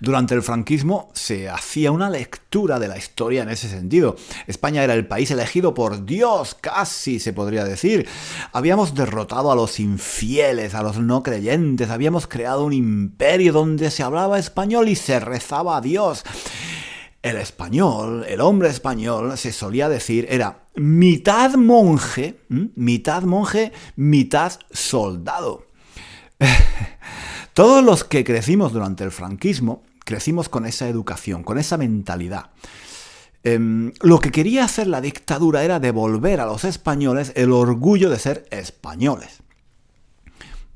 Durante 0.00 0.34
el 0.34 0.42
franquismo 0.42 1.10
se 1.14 1.48
hacía 1.48 1.92
una 1.92 2.10
lectura 2.10 2.78
de 2.78 2.88
la 2.88 2.98
historia 2.98 3.42
en 3.42 3.50
ese 3.50 3.68
sentido. 3.68 4.16
España 4.46 4.82
era 4.82 4.94
el 4.94 5.06
país 5.06 5.30
elegido 5.30 5.74
por 5.74 6.04
Dios, 6.04 6.56
casi 6.60 7.20
se 7.20 7.32
podría 7.32 7.64
decir. 7.64 8.08
Habíamos 8.52 8.94
derrotado 8.94 9.52
a 9.52 9.56
los 9.56 9.78
infieles, 9.80 10.74
a 10.74 10.82
los 10.82 10.98
no 10.98 11.22
creyentes, 11.22 11.90
habíamos 11.90 12.26
creado 12.26 12.64
un 12.64 12.72
imperio 12.72 13.52
donde 13.52 13.90
se 13.90 14.02
hablaba 14.02 14.38
español 14.38 14.88
y 14.88 14.96
se 14.96 15.20
rezaba 15.20 15.76
a 15.76 15.80
Dios. 15.80 16.24
El 17.22 17.36
español, 17.36 18.26
el 18.28 18.40
hombre 18.40 18.68
español, 18.68 19.38
se 19.38 19.52
solía 19.52 19.88
decir, 19.88 20.26
era 20.28 20.64
mitad 20.74 21.54
monje, 21.54 22.40
mitad 22.48 23.22
monje, 23.22 23.72
mitad 23.94 24.52
soldado. 24.72 25.66
Todos 27.54 27.84
los 27.84 28.04
que 28.04 28.24
crecimos 28.24 28.72
durante 28.72 29.04
el 29.04 29.10
franquismo, 29.10 29.82
crecimos 30.06 30.48
con 30.48 30.64
esa 30.64 30.88
educación, 30.88 31.42
con 31.42 31.58
esa 31.58 31.76
mentalidad. 31.76 32.50
Em, 33.44 33.92
lo 34.00 34.20
que 34.20 34.30
quería 34.30 34.64
hacer 34.64 34.86
la 34.86 35.02
dictadura 35.02 35.62
era 35.62 35.78
devolver 35.78 36.40
a 36.40 36.46
los 36.46 36.64
españoles 36.64 37.32
el 37.36 37.52
orgullo 37.52 38.08
de 38.08 38.18
ser 38.18 38.46
españoles. 38.50 39.42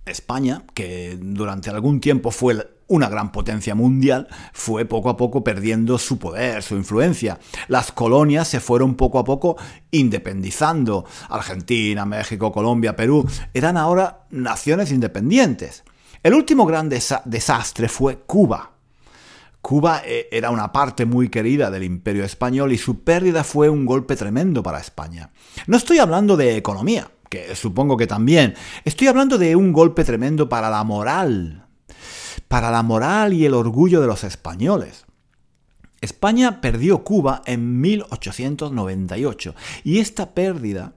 España, 0.05 0.65
que 0.75 1.19
durante 1.19 1.71
algún 1.71 1.99
tiempo 2.01 2.31
fue 2.31 2.69
una 2.89 3.09
gran 3.09 3.33
potencia 3.33 3.75
mundial, 3.75 4.29
fue 4.53 4.85
poco 4.85 5.09
a 5.09 5.17
poco 5.17 5.43
perdiendo 5.43 5.97
su 5.97 6.19
poder, 6.19 6.63
su 6.63 6.77
influencia. 6.77 7.39
Las 7.69 7.91
colonias 7.91 8.49
se 8.49 8.61
fueron 8.61 8.97
poco 8.97 9.19
a 9.19 9.25
poco 9.25 9.57
independizando. 9.91 11.07
Argentina, 11.31 12.05
México, 12.05 12.53
Colombia, 12.53 12.95
Perú 12.95 13.27
eran 13.55 13.79
ahora 13.79 14.27
naciones 14.31 14.93
independientes. 14.93 15.83
El 16.23 16.35
último 16.35 16.67
gran 16.67 16.89
desastre 16.89 17.89
fue 17.89 18.19
Cuba. 18.21 18.73
Cuba 19.61 20.03
eh, 20.05 20.29
era 20.31 20.51
una 20.51 20.71
parte 20.71 21.07
muy 21.07 21.29
querida 21.29 21.71
del 21.71 21.83
imperio 21.83 22.25
español 22.25 22.73
y 22.73 22.79
su 22.79 23.03
pérdida 23.03 23.43
fue 23.43 23.69
un 23.69 23.85
golpe 23.85 24.15
tremendo 24.15 24.63
para 24.63 24.79
España. 24.79 25.31
No 25.67 25.77
estoy 25.77 25.99
hablando 25.99 26.37
de 26.37 26.57
economía, 26.57 27.11
que 27.29 27.55
supongo 27.57 27.97
que 27.97 28.07
también. 28.07 28.55
Estoy 28.85 29.09
hablando 29.09 29.39
de 29.39 29.57
un 29.57 29.73
golpe 29.73 30.05
tremendo 30.05 30.49
para 30.49 30.71
la 30.71 30.85
moral. 30.85 31.67
Para 32.47 32.71
la 32.71 32.85
moral 32.85 33.33
y 33.33 33.45
el 33.45 33.55
orgullo 33.55 34.01
de 34.01 34.07
los 34.07 34.23
españoles. 34.23 35.05
España 36.01 36.61
perdió 36.61 37.03
Cuba 37.03 37.43
en 37.47 37.81
1898 37.81 39.55
y 39.83 39.99
esta 39.99 40.33
pérdida 40.33 40.93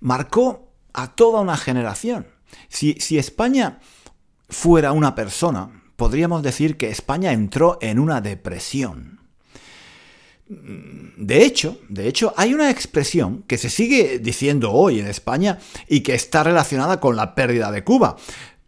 marcó 0.00 0.70
a 0.92 1.14
toda 1.16 1.40
una 1.40 1.56
generación. 1.56 2.28
Si, 2.68 2.94
si 3.00 3.18
España 3.18 3.80
fuera 4.48 4.92
una 4.92 5.14
persona, 5.14 5.82
podríamos 5.96 6.42
decir 6.42 6.76
que 6.76 6.90
España 6.90 7.32
entró 7.32 7.78
en 7.80 7.98
una 7.98 8.20
depresión. 8.20 9.20
De 10.48 11.44
hecho, 11.44 11.78
de 11.88 12.08
hecho, 12.08 12.32
hay 12.36 12.54
una 12.54 12.70
expresión 12.70 13.42
que 13.46 13.58
se 13.58 13.68
sigue 13.68 14.18
diciendo 14.18 14.72
hoy 14.72 15.00
en 15.00 15.06
España 15.06 15.58
y 15.88 16.00
que 16.00 16.14
está 16.14 16.42
relacionada 16.42 17.00
con 17.00 17.16
la 17.16 17.34
pérdida 17.34 17.70
de 17.70 17.84
Cuba. 17.84 18.16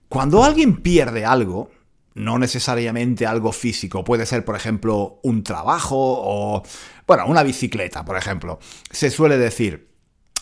Cuando 0.09 0.45
alguien 0.45 0.83
pierde 0.83 1.25
algo, 1.25 1.71
no 2.14 2.38
necesariamente 2.38 3.27
algo 3.27 3.53
físico, 3.53 4.05
puede 4.05 4.27
ser, 4.27 4.45
por 4.45 4.57
ejemplo, 4.57 5.21
un 5.23 5.43
trabajo 5.43 5.97
o, 5.97 6.62
bueno, 7.07 7.27
una 7.27 7.43
bicicleta, 7.43 8.05
por 8.05 8.16
ejemplo, 8.16 8.59
se 8.90 9.11
suele 9.11 9.38
decir, 9.38 9.89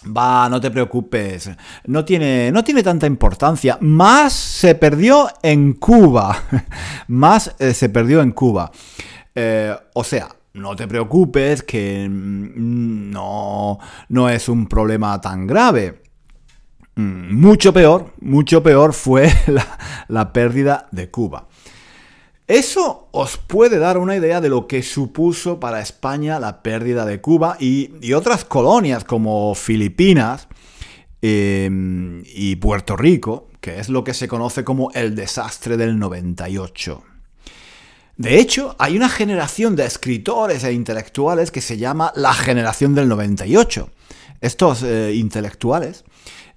Va, 0.06 0.48
no 0.48 0.61
te 0.61 0.70
preocupes. 0.70 1.50
No 1.87 2.04
tiene, 2.04 2.52
no 2.52 2.62
tiene 2.62 2.82
tanta 2.82 3.06
importancia. 3.06 3.78
Más 3.80 4.32
se 4.32 4.74
perdió 4.74 5.28
en 5.42 5.74
Cuba. 5.74 6.37
Más 7.08 7.54
eh, 7.58 7.74
se 7.74 7.88
perdió 7.88 8.22
en 8.22 8.32
Cuba. 8.32 8.70
Eh, 9.34 9.74
o 9.94 10.04
sea, 10.04 10.28
no 10.54 10.76
te 10.76 10.87
preocupes 10.87 11.62
que 11.62 12.08
mm, 12.08 13.11
no, 13.11 13.78
no 14.08 14.28
es 14.28 14.48
un 14.48 14.66
problema 14.66 15.20
tan 15.20 15.46
grave. 15.46 16.02
Mm, 16.94 17.34
mucho 17.34 17.72
peor, 17.72 18.12
mucho 18.20 18.62
peor 18.62 18.92
fue 18.92 19.32
la, 19.46 19.66
la 20.08 20.32
pérdida 20.32 20.88
de 20.92 21.11
Cuba. 21.11 21.47
Eso 22.48 23.08
os 23.12 23.37
puede 23.37 23.78
dar 23.78 23.98
una 23.98 24.16
idea 24.16 24.40
de 24.40 24.48
lo 24.48 24.66
que 24.66 24.82
supuso 24.82 25.61
para 25.61 25.82
España 25.82 26.40
la 26.40 26.62
pérdida 26.62 27.04
de 27.04 27.20
Cuba 27.20 27.58
y, 27.61 28.14
otras 28.14 28.46
colonias 28.46 29.04
como 29.04 29.54
Filipinas 29.54 30.48
em, 31.20 32.22
y 32.24 32.56
Puerto 32.56 32.96
Rico, 32.96 33.48
que 33.61 33.78
es 33.78 33.90
lo 33.90 34.02
que 34.02 34.14
se 34.14 34.28
conoce 34.28 34.64
como 34.64 34.90
el 34.92 35.14
desastre 35.14 35.76
del 35.76 35.98
98. 35.98 37.02
De 38.16 38.40
hecho, 38.40 38.74
hay 38.78 38.96
una 38.96 39.11
generación 39.11 39.76
de 39.76 39.84
escritores 39.84 40.64
e 40.64 40.72
intelectuales 40.72 41.50
que 41.50 41.61
se 41.61 41.76
llama 41.76 42.12
la 42.16 42.32
generación 42.32 42.94
del 42.94 43.08
98. 43.08 43.90
Estos 44.40 44.82
eh, 44.82 45.12
intelectuales 45.14 46.04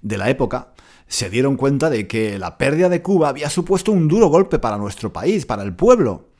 de 0.00 0.16
la 0.16 0.30
época 0.30 0.71
se 1.12 1.28
dieron 1.28 1.56
cuenta 1.58 1.90
de 1.90 2.08
que 2.08 2.38
la 2.38 2.56
pérdida 2.56 2.88
de 2.88 3.02
Cuba 3.02 3.28
había 3.28 3.50
supuesto 3.50 3.92
un 3.92 4.08
duro 4.08 4.28
golpe 4.28 4.58
para 4.58 4.78
nuestro 4.78 5.12
país, 5.12 5.44
para 5.44 5.62
el 5.62 5.74
pueblo, 5.74 6.30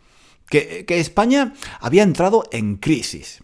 que, 0.49 0.87
España 0.89 1.53
había 1.79 2.03
entrado 2.03 2.45
en 2.53 2.77
crisis. 2.77 3.43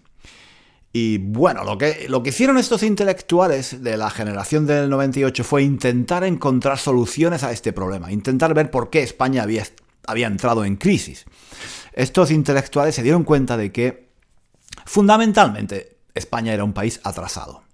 Y 0.91 1.19
bueno, 1.19 1.65
lo 1.65 1.77
que, 1.77 2.07
lo 2.09 2.23
que 2.23 2.31
hicieron 2.31 2.57
estos 2.57 2.83
intelectuales 2.83 3.83
de 3.83 3.99
la 3.99 4.09
generación 4.09 4.67
del 4.67 4.89
98 4.89 5.45
fue 5.45 5.63
intentar 5.63 6.25
encontrar 6.25 6.79
soluciones 6.79 7.45
a 7.45 7.53
este 7.53 7.75
problema, 7.75 8.11
intentar 8.11 8.55
ver 8.55 8.71
por 8.71 8.89
qué 8.89 9.03
España 9.03 9.43
había, 9.43 9.65
había 10.07 10.29
entrado 10.29 10.65
en 10.65 10.77
crisis. 10.77 11.27
Estos 11.93 12.31
intelectuales 12.31 12.95
se 12.95 13.03
dieron 13.03 13.25
cuenta 13.25 13.59
de 13.59 13.71
que 13.71 14.09
fundamentalmente 14.87 15.99
España 16.15 16.55
era 16.55 16.65
un 16.65 16.73
país 16.73 17.01
atrasado, 17.05 17.68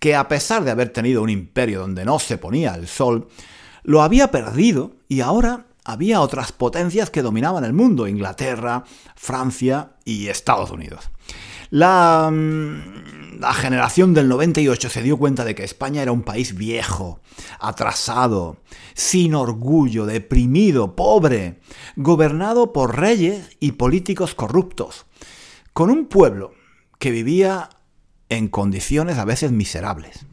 que 0.00 0.16
a 0.16 0.26
pesar 0.26 0.64
de 0.64 0.72
haber 0.72 0.88
tenido 0.88 1.22
un 1.22 1.30
imperio 1.30 1.80
donde 1.80 2.04
no 2.04 2.18
se 2.18 2.38
ponía 2.38 2.74
el 2.74 2.88
sol, 2.88 3.28
lo 3.84 4.02
había 4.02 4.30
perdido 4.30 4.96
y 5.08 5.20
ahora 5.20 5.66
había 5.84 6.20
otras 6.20 6.52
potencias 6.52 7.10
que 7.10 7.22
dominaban 7.22 7.64
el 7.64 7.72
mundo, 7.72 8.08
Inglaterra, 8.08 8.84
Francia 9.14 9.92
y 10.04 10.28
Estados 10.28 10.70
Unidos. 10.70 11.10
La, 11.68 12.30
mm, 12.32 13.40
la, 13.40 13.52
generación 13.52 14.12
del 14.12 14.28
98 14.28 14.90
se 14.90 15.02
dio 15.02 15.16
cuenta 15.18 15.44
de 15.44 15.54
que 15.54 15.64
España 15.64 16.02
era 16.02 16.12
un 16.12 16.22
país 16.22 16.56
viejo, 16.56 17.20
atrasado, 17.60 18.56
sin 18.94 19.34
orgullo, 19.34 20.04
deprimido, 20.06 20.96
pobre, 20.96 21.60
gobernado 21.94 22.72
por 22.72 22.98
reyes 22.98 23.56
y 23.60 23.72
políticos 23.72 24.34
corruptos, 24.34 25.06
con 25.72 25.90
un 25.90 26.06
pueblo 26.06 26.52
que 26.98 27.12
vivía 27.12 27.70
en 28.30 28.48
condiciones 28.48 29.18
a 29.18 29.26
veces 29.26 29.52
miserables. 29.52 30.24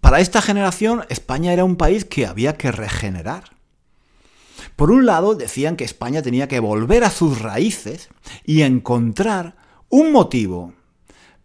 Para 0.00 0.20
esta 0.20 0.42
generación, 0.42 1.04
España 1.08 1.52
era 1.52 1.64
un 1.64 1.76
país 1.76 2.04
que 2.04 2.26
había 2.26 2.56
que 2.56 2.72
regenerar. 2.72 3.44
Por 4.76 4.90
un 4.90 5.06
lado, 5.06 5.34
decían 5.34 5.76
que 5.76 5.84
España 5.84 6.20
tenía 6.20 6.48
que 6.48 6.60
volver 6.60 7.04
a 7.04 7.10
sus 7.10 7.40
raíces 7.40 8.08
y 8.44 8.62
encontrar 8.62 9.56
un 9.88 10.12
motivo 10.12 10.74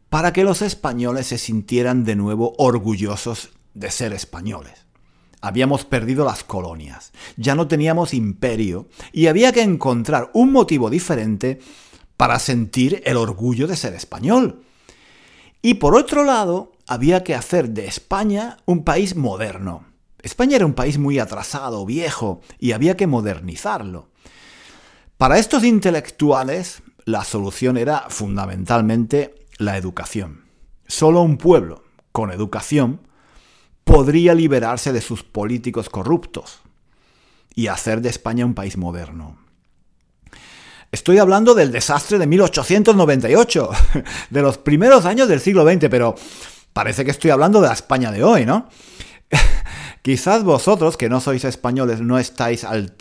para 0.09 0.33
que 0.33 0.43
los 0.43 0.61
españoles 0.61 1.27
se 1.27 1.37
sintieran 1.37 2.03
de 2.03 2.15
nuevo 2.15 2.55
orgullosos 2.57 3.51
de 3.73 3.91
ser 3.91 4.13
españoles. 4.13 4.85
Habíamos 5.41 5.85
perdido 5.85 6.25
las 6.25 6.43
colonias, 6.43 7.13
ya 7.37 7.55
no 7.55 7.67
teníamos 7.67 8.13
imperio 8.13 8.89
y 9.13 9.27
había 9.27 9.53
que 9.53 9.61
encontrar 9.61 10.31
un 10.33 10.51
motivo 10.51 10.89
diferente 10.89 11.59
para 12.19 12.37
sentir 12.37 13.01
el 13.05 13.15
orgullo 13.15 13.65
de 13.65 13.77
ser 13.77 13.93
español. 13.93 14.65
Y 15.61 15.75
por 15.75 15.95
otro 15.95 16.25
lado, 16.25 16.73
había 16.85 17.23
que 17.23 17.33
hacer 17.33 17.69
de 17.69 17.87
España 17.87 18.57
un 18.65 18.83
país 18.83 19.15
moderno. 19.15 19.85
España 20.21 20.57
era 20.57 20.65
un 20.65 20.73
país 20.73 20.97
muy 20.97 21.17
atrasado, 21.17 21.85
viejo, 21.85 22.41
y 22.59 22.73
había 22.73 22.97
que 22.97 23.07
modernizarlo. 23.07 24.09
Para 25.17 25.39
estos 25.39 25.63
intelectuales, 25.63 26.83
la 27.05 27.23
solución 27.23 27.77
era 27.77 28.07
fundamentalmente 28.09 29.45
la 29.57 29.77
educación. 29.77 30.43
Solo 30.87 31.21
un 31.21 31.37
pueblo 31.37 31.85
con 32.11 32.33
educación 32.33 32.99
podría 33.85 34.33
liberarse 34.33 34.91
de 34.91 34.99
sus 34.99 35.23
políticos 35.23 35.89
corruptos 35.89 36.63
y 37.55 37.67
hacer 37.67 38.01
de 38.01 38.09
España 38.09 38.45
un 38.45 38.55
país 38.55 38.75
moderno. 38.75 39.48
Estoy 40.91 41.19
hablando 41.19 41.53
del 41.53 41.71
desastre 41.71 42.17
de 42.17 42.25
1898, 42.25 43.69
de 44.31 44.41
los 44.41 44.57
primeros 44.57 45.05
años 45.05 45.27
del 45.27 45.39
siglo 45.39 45.63
XX, 45.63 45.87
pero 45.89 46.15
parece 46.73 47.05
que 47.05 47.11
estoy 47.11 47.29
hablando 47.29 47.61
de 47.61 47.67
la 47.67 47.73
España 47.73 48.11
de 48.11 48.23
hoy, 48.23 48.45
¿no? 48.45 48.67
Quizás 50.01 50.43
vosotros, 50.43 50.97
que 50.97 51.07
no 51.07 51.19
sois 51.19 51.43
españoles, 51.43 52.01
no 52.01 52.17
estáis 52.17 52.63
al, 52.63 52.95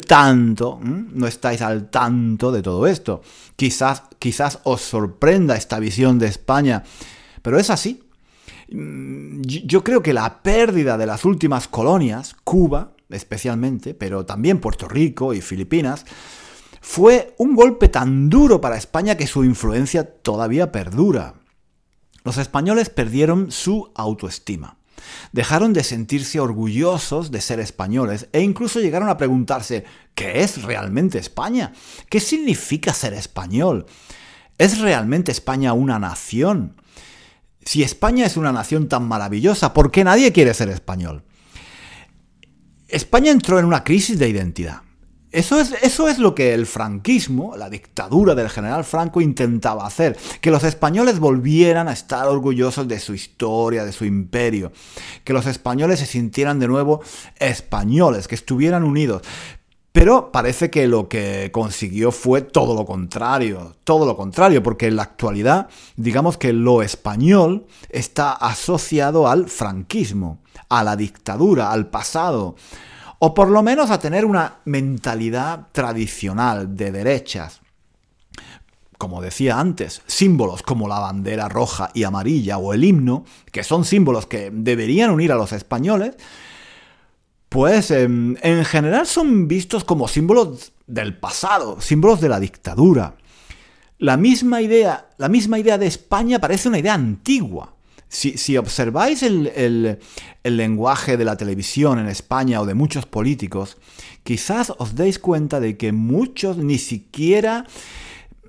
tanto, 0.00 0.80
no 0.82 1.26
estáis 1.28 1.62
al 1.62 1.90
tanto 1.90 2.50
de 2.50 2.62
todo 2.62 2.86
esto. 2.88 3.22
Quizás, 3.54 4.02
quizás 4.18 4.58
os 4.64 4.80
sorprenda 4.80 5.56
esta 5.56 5.78
visión 5.78 6.18
de 6.18 6.26
España, 6.26 6.82
pero 7.42 7.58
es 7.58 7.70
así. 7.70 8.02
Mm, 8.72 9.42
yo 9.42 9.84
creo 9.84 10.02
que 10.02 10.12
la 10.12 10.42
pérdida 10.42 10.98
de 10.98 11.06
las 11.06 11.24
últimas 11.24 11.68
colonias, 11.68 12.34
Cuba 12.42 12.92
especialmente, 13.10 13.94
pero 13.94 14.26
también 14.26 14.60
Puerto 14.60 14.88
Rico 14.88 15.32
y 15.32 15.40
Filipinas, 15.40 16.04
fue 16.80 17.34
un 17.38 17.54
golpe 17.54 17.88
tan 17.88 18.30
duro 18.30 18.60
para 18.60 18.76
España 18.76 19.16
que 19.16 19.26
su 19.26 19.44
influencia 19.44 20.04
todavía 20.04 20.72
perdura. 20.72 21.34
Los 22.24 22.38
españoles 22.38 22.90
perdieron 22.90 23.50
su 23.50 23.90
autoestima. 23.94 24.78
Dejaron 25.32 25.72
de 25.72 25.84
sentirse 25.84 26.40
orgullosos 26.40 27.30
de 27.30 27.40
ser 27.40 27.60
españoles 27.60 28.28
e 28.32 28.40
incluso 28.40 28.80
llegaron 28.80 29.08
a 29.08 29.16
preguntarse 29.16 29.84
¿qué 30.14 30.42
es 30.42 30.62
realmente 30.62 31.18
España? 31.18 31.72
¿Qué 32.10 32.20
significa 32.20 32.92
ser 32.92 33.14
español? 33.14 33.86
¿Es 34.58 34.78
realmente 34.78 35.30
España 35.30 35.72
una 35.72 35.98
nación? 35.98 36.76
Si 37.64 37.82
España 37.82 38.26
es 38.26 38.36
una 38.36 38.52
nación 38.52 38.88
tan 38.88 39.06
maravillosa, 39.06 39.72
¿por 39.72 39.90
qué 39.90 40.02
nadie 40.02 40.32
quiere 40.32 40.54
ser 40.54 40.68
español? 40.70 41.22
España 42.88 43.30
entró 43.30 43.58
en 43.58 43.66
una 43.66 43.84
crisis 43.84 44.18
de 44.18 44.28
identidad. 44.28 44.82
Eso 45.30 45.60
es, 45.60 45.74
eso 45.82 46.08
es 46.08 46.18
lo 46.18 46.34
que 46.34 46.54
el 46.54 46.64
franquismo, 46.64 47.54
la 47.54 47.68
dictadura 47.68 48.34
del 48.34 48.48
general 48.48 48.84
Franco 48.84 49.20
intentaba 49.20 49.86
hacer, 49.86 50.16
que 50.40 50.50
los 50.50 50.64
españoles 50.64 51.18
volvieran 51.18 51.86
a 51.86 51.92
estar 51.92 52.26
orgullosos 52.28 52.88
de 52.88 52.98
su 52.98 53.12
historia, 53.12 53.84
de 53.84 53.92
su 53.92 54.06
imperio, 54.06 54.72
que 55.24 55.34
los 55.34 55.46
españoles 55.46 55.98
se 56.00 56.06
sintieran 56.06 56.58
de 56.58 56.68
nuevo 56.68 57.02
españoles, 57.38 58.26
que 58.26 58.36
estuvieran 58.36 58.84
unidos. 58.84 59.22
Pero 59.92 60.32
parece 60.32 60.70
que 60.70 60.86
lo 60.86 61.08
que 61.08 61.50
consiguió 61.52 62.10
fue 62.10 62.40
todo 62.40 62.74
lo 62.74 62.86
contrario, 62.86 63.74
todo 63.84 64.06
lo 64.06 64.16
contrario, 64.16 64.62
porque 64.62 64.86
en 64.86 64.96
la 64.96 65.02
actualidad, 65.02 65.68
digamos 65.96 66.38
que 66.38 66.54
lo 66.54 66.82
español 66.82 67.66
está 67.90 68.32
asociado 68.32 69.28
al 69.28 69.48
franquismo, 69.48 70.38
a 70.68 70.84
la 70.84 70.96
dictadura, 70.96 71.70
al 71.72 71.88
pasado, 71.88 72.54
o 73.18 73.34
por 73.34 73.48
lo 73.48 73.62
menos 73.62 73.90
a 73.90 73.98
tener 73.98 74.24
una 74.24 74.58
mentalidad 74.64 75.68
tradicional 75.72 76.76
de 76.76 76.92
derechas. 76.92 77.60
Como 78.96 79.22
decía 79.22 79.58
antes, 79.58 80.02
símbolos 80.06 80.62
como 80.62 80.88
la 80.88 80.98
bandera 80.98 81.48
roja 81.48 81.90
y 81.94 82.02
amarilla 82.02 82.58
o 82.58 82.72
el 82.72 82.84
himno, 82.84 83.24
que 83.52 83.62
son 83.62 83.84
símbolos 83.84 84.26
que 84.26 84.50
deberían 84.52 85.10
unir 85.10 85.30
a 85.30 85.36
los 85.36 85.52
españoles, 85.52 86.16
pues 87.48 87.90
em, 87.90 88.36
en 88.42 88.64
general 88.64 89.06
son 89.06 89.48
vistos 89.48 89.84
como 89.84 90.08
símbolos 90.08 90.72
del 90.86 91.16
pasado, 91.16 91.80
símbolos 91.80 92.20
de 92.20 92.28
la 92.28 92.40
dictadura. 92.40 93.16
La 93.98 94.16
misma 94.16 94.62
idea, 94.62 95.08
la 95.16 95.28
misma 95.28 95.58
idea 95.58 95.78
de 95.78 95.86
España 95.86 96.40
parece 96.40 96.68
una 96.68 96.78
idea 96.78 96.94
antigua. 96.94 97.74
Si, 98.08 98.56
observáis 98.56 99.22
el, 99.22 99.98
lenguaje 100.42 101.16
de 101.18 101.24
la 101.24 101.36
televisión 101.36 101.98
en 101.98 102.08
España 102.08 102.60
o 102.60 102.66
de 102.66 102.74
muchos 102.74 103.04
políticos, 103.04 103.76
quizás 104.22 104.72
os 104.78 104.94
deis 104.94 105.18
cuenta 105.18 105.60
de 105.60 105.76
que 105.76 105.92
muchos 105.92 106.56
ni 106.56 106.78
siquiera 106.78 107.66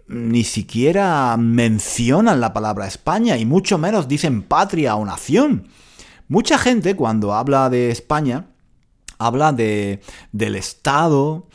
ni 0.08 0.43
siquiera 0.43 1.38
mencionan 1.38 2.41
la 2.41 2.52
palabra 2.52 2.88
España 2.88 3.38
y 3.38 3.45
mucho 3.45 3.78
menos 3.78 4.08
dicen 4.08 4.41
patria 4.41 4.95
o 4.95 5.06
nación. 5.06 5.67
Mucha 6.28 6.58
gente 6.58 6.95
cuando 6.95 7.36
habla 7.36 7.69
de 7.69 7.91
España 7.91 8.48
habla 9.19 9.52
de, 9.52 10.02
del 10.32 10.56
Estado 10.56 11.48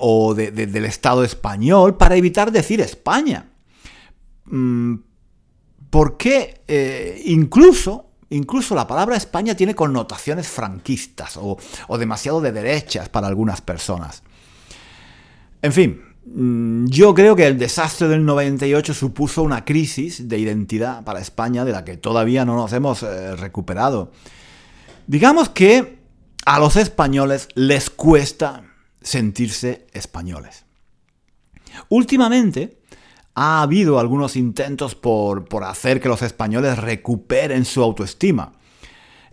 o 0.00 0.34
del 0.34 0.84
Estado 0.84 1.22
español 1.22 1.96
para 1.96 2.16
evitar 2.16 2.50
decir 2.50 2.80
España. 2.80 3.50
Porque 5.96 6.60
eh, 6.68 7.22
incluso, 7.24 8.10
incluso 8.28 8.74
la 8.74 8.86
palabra 8.86 9.16
España 9.16 9.54
tiene 9.54 9.74
connotaciones 9.74 10.46
franquistas 10.46 11.38
o, 11.38 11.56
o 11.88 11.96
demasiado 11.96 12.42
de 12.42 12.52
derechas 12.52 13.08
para 13.08 13.28
algunas 13.28 13.62
personas. 13.62 14.22
En 15.62 15.72
fin, 15.72 16.02
mm, 16.26 16.88
yo 16.88 17.14
creo 17.14 17.34
que 17.34 17.46
el 17.46 17.56
desastre 17.56 18.08
del 18.08 18.26
98 18.26 18.92
supuso 18.92 19.42
una 19.42 19.64
crisis 19.64 20.28
de 20.28 20.38
identidad 20.38 21.02
para 21.02 21.18
España 21.18 21.64
de 21.64 21.72
la 21.72 21.82
que 21.82 21.96
todavía 21.96 22.44
no 22.44 22.56
nos 22.56 22.74
hemos 22.74 23.02
eh, 23.02 23.34
recuperado. 23.34 24.12
Digamos 25.06 25.48
que 25.48 26.00
a 26.44 26.58
los 26.58 26.76
españoles 26.76 27.48
les 27.54 27.88
cuesta 27.88 28.64
sentirse 29.00 29.86
españoles. 29.94 30.66
Últimamente, 31.88 32.82
ha 33.36 33.60
habido 33.60 34.00
algunos 34.00 34.34
intentos 34.34 34.94
por, 34.94 35.44
hacer 35.62 36.00
que 36.00 36.08
los 36.08 36.22
españoles 36.22 36.78
recuperen 36.78 37.66
su 37.66 37.82
autoestima. 37.82 38.52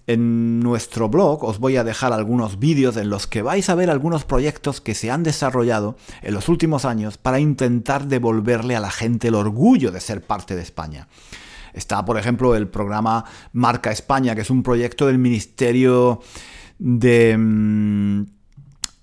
En 0.06 0.60
nuestro 0.60 1.08
blog 1.08 1.46
os 1.46 1.60
voy 1.60 1.78
a 1.78 1.86
dejar 1.86 2.12
algunos 2.12 2.60
vídeos 2.60 2.98
en 2.98 3.10
los 3.10 3.28
que 3.28 3.42
vais 3.42 3.70
a 3.70 3.76
ver 3.76 3.90
algunos 3.90 4.26
proyectos 4.26 4.82
que 4.82 4.94
se 4.94 5.10
han 5.10 5.24
desarrollado 5.24 5.96
en 6.22 6.34
los 6.34 6.50
últimos 6.50 6.84
años 6.84 7.18
para 7.18 7.40
intentar 7.40 8.08
devolverle 8.08 8.76
a 8.76 8.82
la 8.82 8.92
gente 8.92 9.30
el 9.30 9.36
orgullo 9.36 9.90
de 9.90 10.02
ser 10.02 10.22
parte 10.22 10.58
de 10.58 10.64
España. 10.64 11.08
Está, 11.72 12.04
por 12.04 12.20
ejemplo, 12.20 12.58
el 12.58 12.68
programa 12.68 13.24
Marca 13.54 13.90
España, 13.90 14.36
que 14.36 14.42
es 14.42 14.50
un 14.50 14.64
proyecto 14.64 15.08
del 15.08 15.18
Ministerio 15.18 16.20
de... 16.78 18.26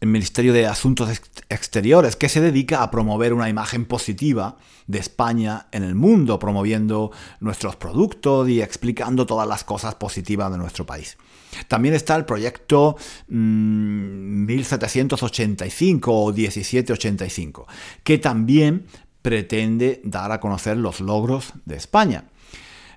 El 0.01 0.09
Ministerio 0.09 0.55
de 0.55 0.67
Asuntos 0.67 1.11
Exteriores, 1.51 2.17
que 2.17 2.31
se 2.31 2.41
dedica 2.41 2.83
a 2.83 2.91
promover 2.91 3.35
una 3.35 3.51
imagen 3.51 3.85
positiva 3.85 4.57
de 4.87 4.99
España 4.99 5.67
en 5.73 5.83
el 5.83 5.95
mundo, 5.95 6.39
promoviendo 6.39 7.11
nuestros 7.41 7.77
productos 7.77 8.49
y 8.49 8.63
explicando 8.63 9.27
todas 9.27 9.47
las 9.47 9.63
cosas 9.63 9.97
positivas 9.97 10.51
de 10.51 10.57
nuestro 10.59 10.87
país. 10.87 11.19
También 11.69 11.95
está 11.95 12.17
el 12.17 12.25
proyecto 12.25 12.97
1785 13.29 16.11
mm, 16.11 16.15
o 16.15 16.33
1785, 16.33 17.67
que 18.03 18.17
también 18.19 18.87
pretende 19.21 20.01
dar 20.05 20.33
a 20.33 20.41
conocer 20.41 20.79
los 20.79 21.01
logros 21.01 21.53
de 21.67 21.77
España. 21.77 22.25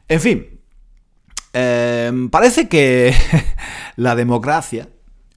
En 0.07 0.21
fin, 0.21 0.61
em, 1.51 2.29
parece 2.29 2.69
que 2.69 3.13
la 3.97 4.15
democracia, 4.15 4.87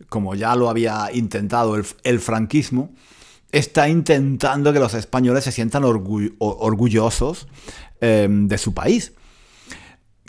como 0.09 0.35
ya 0.35 0.55
lo 0.57 0.69
había 0.69 1.09
intentado 1.13 1.77
el, 1.77 2.21
franquismo, 2.21 2.91
está 3.53 3.89
intentando 3.89 4.73
que 4.73 4.79
los 4.79 4.95
españoles 4.95 5.45
se 5.45 5.53
sientan 5.53 5.85
orgullosos 5.85 7.49
em, 8.01 8.49
de 8.49 8.59
su 8.59 8.75
país 8.75 9.13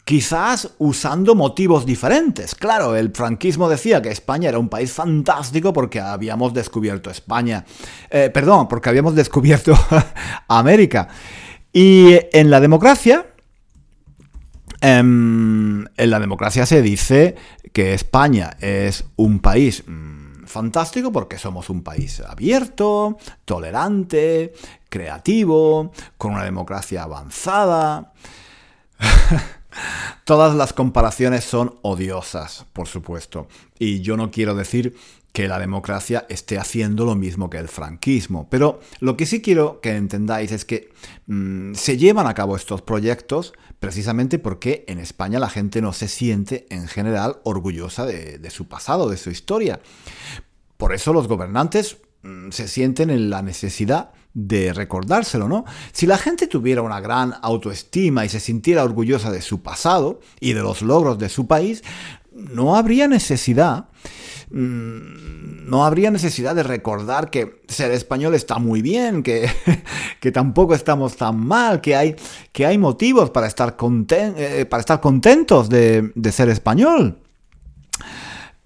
quizás 0.07 0.69
usando 0.77 1.35
motivos 1.35 1.85
diferentes. 1.85 2.55
Claro, 2.55 2.95
el 2.95 3.11
franquismo 3.11 3.67
decía 3.67 4.01
que 4.01 4.09
España 4.09 4.47
era 4.47 4.57
un 4.57 4.69
país 4.69 4.93
fantástico 4.93 5.73
porque 5.73 5.99
habíamos 5.99 6.53
descubierto 6.53 7.09
España, 7.09 7.65
eh, 8.09 8.29
perdón, 8.33 8.69
porque 8.69 8.87
habíamos 8.87 9.15
descubierto 9.15 9.77
América. 10.47 11.09
Y 11.73 12.17
en 12.31 12.49
la 12.49 12.61
democracia, 12.61 13.25
em, 13.25 13.36
en 14.87 15.89
la 15.97 16.19
democracia 16.19 16.65
se 16.65 16.81
dice 16.81 17.35
que 17.73 17.93
España 17.93 18.57
es 18.59 19.05
un 19.17 19.39
país 19.39 19.83
mm, 19.85 20.45
fantástico 20.45 21.11
porque 21.11 21.37
somos 21.37 21.69
un 21.69 21.83
país 21.83 22.21
abierto, 22.21 23.17
tolerante, 23.45 24.53
creativo, 24.89 25.91
con 26.17 26.33
una 26.33 26.43
democracia 26.43 27.03
avanzada. 27.03 28.13
Todas 30.23 30.55
las 30.55 30.73
comparaciones 30.73 31.43
son 31.43 31.77
odiosas, 31.83 32.65
por 32.73 32.87
supuesto, 32.87 33.47
y 33.77 34.01
yo 34.01 34.17
no 34.17 34.31
quiero 34.31 34.55
decir 34.55 34.95
que 35.31 35.47
la 35.47 35.59
democracia 35.59 36.25
esté 36.29 36.57
haciendo 36.57 37.05
lo 37.05 37.13
mismo 37.13 37.49
que 37.49 37.59
el 37.59 37.67
franquismo, 37.67 38.47
pero 38.49 38.79
lo 39.01 39.15
que 39.15 39.27
sí 39.27 39.39
quiero 39.39 39.81
que 39.81 39.95
entendáis 39.95 40.51
es 40.51 40.65
que 40.65 40.89
mm, 41.27 41.75
se 41.75 41.97
llevan 41.97 42.25
a 42.25 42.33
cabo 42.33 42.55
estos 42.55 42.81
proyectos 42.81 43.53
precisamente 43.79 44.39
porque 44.39 44.85
en 44.87 44.99
España 44.99 45.39
la 45.39 45.49
gente 45.49 45.81
no 45.81 45.93
se 45.93 46.07
siente 46.07 46.65
en 46.69 46.87
general 46.87 47.37
orgullosa 47.43 48.05
de 48.05 48.49
su 48.49 48.67
pasado, 48.67 49.09
de 49.09 49.17
su 49.17 49.29
historia. 49.29 49.79
Por 50.77 50.93
eso 50.93 51.11
los 51.11 51.27
gobernantes 51.27 51.97
mm, 52.23 52.51
se 52.51 52.67
sienten 52.67 53.09
en 53.09 53.29
la 53.29 53.41
necesidad 53.41 54.11
de 54.33 54.71
recordárselo, 54.71 55.47
¿no? 55.47 55.65
Si 55.91 56.05
la 56.05 56.19
gente 56.19 56.45
tuviera 56.45 56.83
una 56.83 57.01
gran 57.01 57.33
autoestima 57.41 58.23
y 58.23 58.29
se 58.29 58.39
sintiera 58.39 58.83
orgullosa 58.83 59.31
de 59.31 59.41
su 59.41 59.63
pasado 59.63 60.19
y 60.39 60.53
de 60.53 60.61
los 60.61 60.83
logros 60.83 61.17
de 61.17 61.29
su 61.29 61.47
país, 61.47 61.83
no 62.37 62.75
habría 62.75 63.07
necesidad 63.07 63.85
mm, 64.51 65.67
no 65.67 65.85
habría 65.85 66.11
necesidad 66.11 66.55
de 66.55 66.63
recordar 66.63 67.29
que 67.29 67.61
ser 67.67 67.91
español 67.91 68.33
está 68.35 68.57
muy 68.57 68.81
bien, 68.81 69.21
que, 69.21 69.49
que 70.21 70.31
tampoco 70.31 70.73
estamos 70.73 71.17
tan 71.17 71.37
mal, 71.37 71.81
que 71.81 71.95
hay, 71.95 72.15
que 72.53 72.65
hay 72.65 72.77
motivos 72.77 73.29
para 73.29 73.47
estar, 73.47 73.75
eh, 74.09 74.65
para 74.69 74.79
estar 74.79 75.01
contentos 75.01 75.69
de, 75.69 76.11
de 76.15 76.31
ser 76.31 76.49
español. 76.49 77.19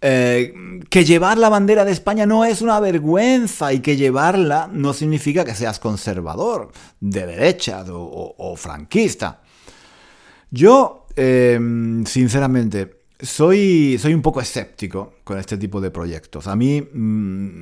Eh, 0.03 0.79
que 0.89 1.05
llevar 1.05 1.37
la 1.37 1.49
bandera 1.49 1.85
de 1.85 1.91
España 1.91 2.25
no 2.25 2.43
es 2.43 2.63
una 2.63 2.79
vergüenza 2.79 3.71
y 3.71 3.81
que 3.81 3.97
llevarla 3.97 4.67
no 4.71 4.93
significa 4.93 5.45
que 5.45 5.53
seas 5.53 5.79
conservador, 5.79 6.71
de 6.99 7.27
derecha 7.27 7.85
o, 7.87 8.55
franquista. 8.57 9.41
Yo, 10.49 11.05
em, 11.15 12.03
sinceramente, 12.05 13.00
soy, 13.21 13.97
soy 13.99 14.13
un 14.13 14.21
poco 14.21 14.41
escéptico 14.41 15.15
con 15.23 15.37
este 15.37 15.57
tipo 15.57 15.79
de 15.79 15.91
proyectos. 15.91 16.47
A 16.47 16.55
mí 16.55 16.81
mm, 16.81 16.95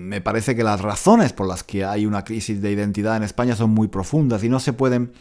me 0.07 0.21
parece 0.21 0.55
que 0.55 0.63
las 0.63 0.81
razones 0.81 1.33
por 1.33 1.47
las 1.47 1.63
que 1.63 1.83
hay 1.83 2.05
una 2.05 2.23
crisis 2.23 2.61
de 2.61 2.71
identidad 2.71 3.17
en 3.17 3.23
España 3.23 3.55
son 3.55 3.71
muy 3.71 3.87
profundas 3.87 4.43
y 4.43 4.49
no 4.49 4.59
se 4.59 4.73
pueden 4.73 5.11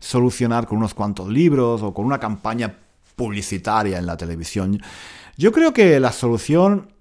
solucionar 0.00 0.66
con 0.66 0.78
unos 0.78 0.94
cuantos 0.94 1.28
libros 1.28 1.82
o 1.82 1.94
con 1.94 2.04
una 2.06 2.18
campaña 2.18 2.78
publicitaria 3.16 3.98
en 3.98 4.06
la 4.06 4.16
televisión. 4.16 4.80
Yo 5.36 5.52
creo 5.52 5.72
que 5.72 6.00
la 6.00 6.12
solución 6.12 6.92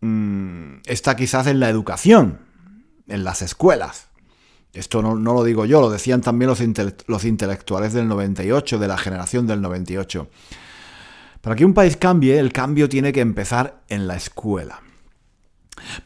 mm, 0.00 0.78
está 0.86 1.16
quizás 1.16 1.46
en 1.46 1.60
la 1.60 1.68
educación, 1.68 2.38
en 3.08 3.24
las 3.24 3.42
escuelas. 3.42 4.08
Esto 4.72 5.02
no, 5.02 5.14
lo 5.16 5.44
digo 5.44 5.64
yo, 5.64 5.80
lo 5.80 5.90
decían 5.90 6.20
también 6.20 6.48
los, 6.48 6.60
los 7.06 7.24
intelectuales 7.24 7.92
del 7.92 8.06
98, 8.06 8.78
de 8.78 8.88
la 8.88 8.98
generación 8.98 9.46
del 9.46 9.60
98. 9.60 10.28
Para 11.40 11.56
que 11.56 11.64
un 11.64 11.74
país 11.74 11.96
cambie, 11.96 12.38
el 12.38 12.52
cambio 12.52 12.88
tiene 12.88 13.12
que 13.12 13.20
empezar 13.20 13.82
en 13.88 14.06
la 14.06 14.16
escuela. 14.16 14.80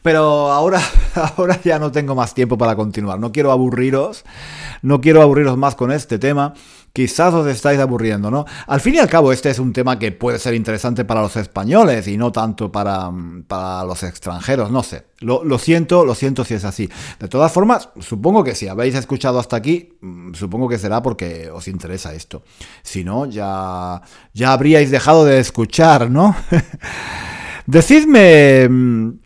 Pero 0.01 0.51
ahora, 0.51 0.81
ahora 1.37 1.59
ya 1.63 1.79
no 1.79 1.91
tengo 1.91 2.15
más 2.15 2.33
tiempo 2.33 2.57
para 2.57 2.75
continuar. 2.75 3.19
No 3.19 3.31
quiero 3.31 3.51
aburriros, 3.51 4.23
no 4.81 5.01
quiero 5.01 5.21
aburriros 5.21 5.57
más 5.57 5.75
con 5.75 5.91
este 5.91 6.19
tema. 6.19 6.53
Quizás 6.93 7.33
os 7.33 7.47
estáis 7.47 7.79
aburriendo, 7.79 8.29
¿no? 8.29 8.45
Al 8.67 8.79
fin 8.79 8.93
y 8.93 8.99
al 8.99 9.09
cabo, 9.09 9.31
este 9.31 9.49
es 9.49 9.57
un 9.57 9.73
tema 9.73 9.97
que 9.97 10.11
puede 10.11 10.37
ser 10.37 10.53
interesante 10.53 11.05
para 11.05 11.23
los 11.23 11.35
españoles 11.37 12.07
y 12.07 12.17
no 12.17 12.31
tanto 12.31 12.71
para, 12.71 13.09
para 13.47 13.83
los 13.83 14.03
extranjeros, 14.03 14.69
no 14.69 14.83
sé. 14.83 15.07
Lo, 15.19 15.43
lo, 15.43 15.57
siento, 15.57 16.05
lo 16.05 16.13
siento 16.13 16.45
si 16.45 16.53
es 16.53 16.65
así. 16.65 16.87
De 17.19 17.27
todas 17.27 17.51
formas, 17.51 17.89
supongo 17.99 18.43
que 18.43 18.53
si 18.53 18.67
habéis 18.67 18.93
escuchado 18.93 19.39
hasta 19.39 19.55
aquí, 19.55 19.97
mm, 20.01 20.35
supongo 20.35 20.69
que 20.69 20.77
será 20.77 21.01
porque 21.01 21.49
os 21.49 21.67
interesa 21.67 22.13
esto. 22.13 22.43
Si 22.83 23.03
no, 23.03 23.25
ya, 23.25 23.99
ya 24.33 24.53
habríais 24.53 24.91
dejado 24.91 25.25
de 25.25 25.39
escuchar, 25.39 26.11
¿no? 26.11 26.35
Decidme 27.65 28.69
mm, 28.69 29.22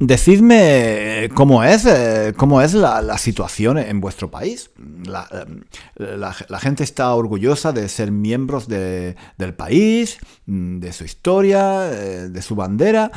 Decidme 0.00 1.24
eh, 1.24 1.28
cómo 1.28 1.64
es, 1.64 1.84
eh, 1.84 2.32
cómo 2.36 2.62
es 2.62 2.72
la, 2.72 3.18
situación 3.18 3.78
en 3.78 4.00
vuestro 4.00 4.30
país. 4.30 4.70
Eh, 4.78 6.16
la, 6.16 6.60
gente 6.60 6.84
está 6.84 7.12
orgullosa 7.14 7.72
de 7.72 7.88
ser 7.88 8.12
miembros 8.12 8.68
del 8.68 9.54
país, 9.56 10.18
mm, 10.46 10.78
de 10.78 10.92
su 10.92 11.04
historia, 11.04 11.80
de 11.80 12.42
su 12.42 12.54
bandera. 12.54 13.10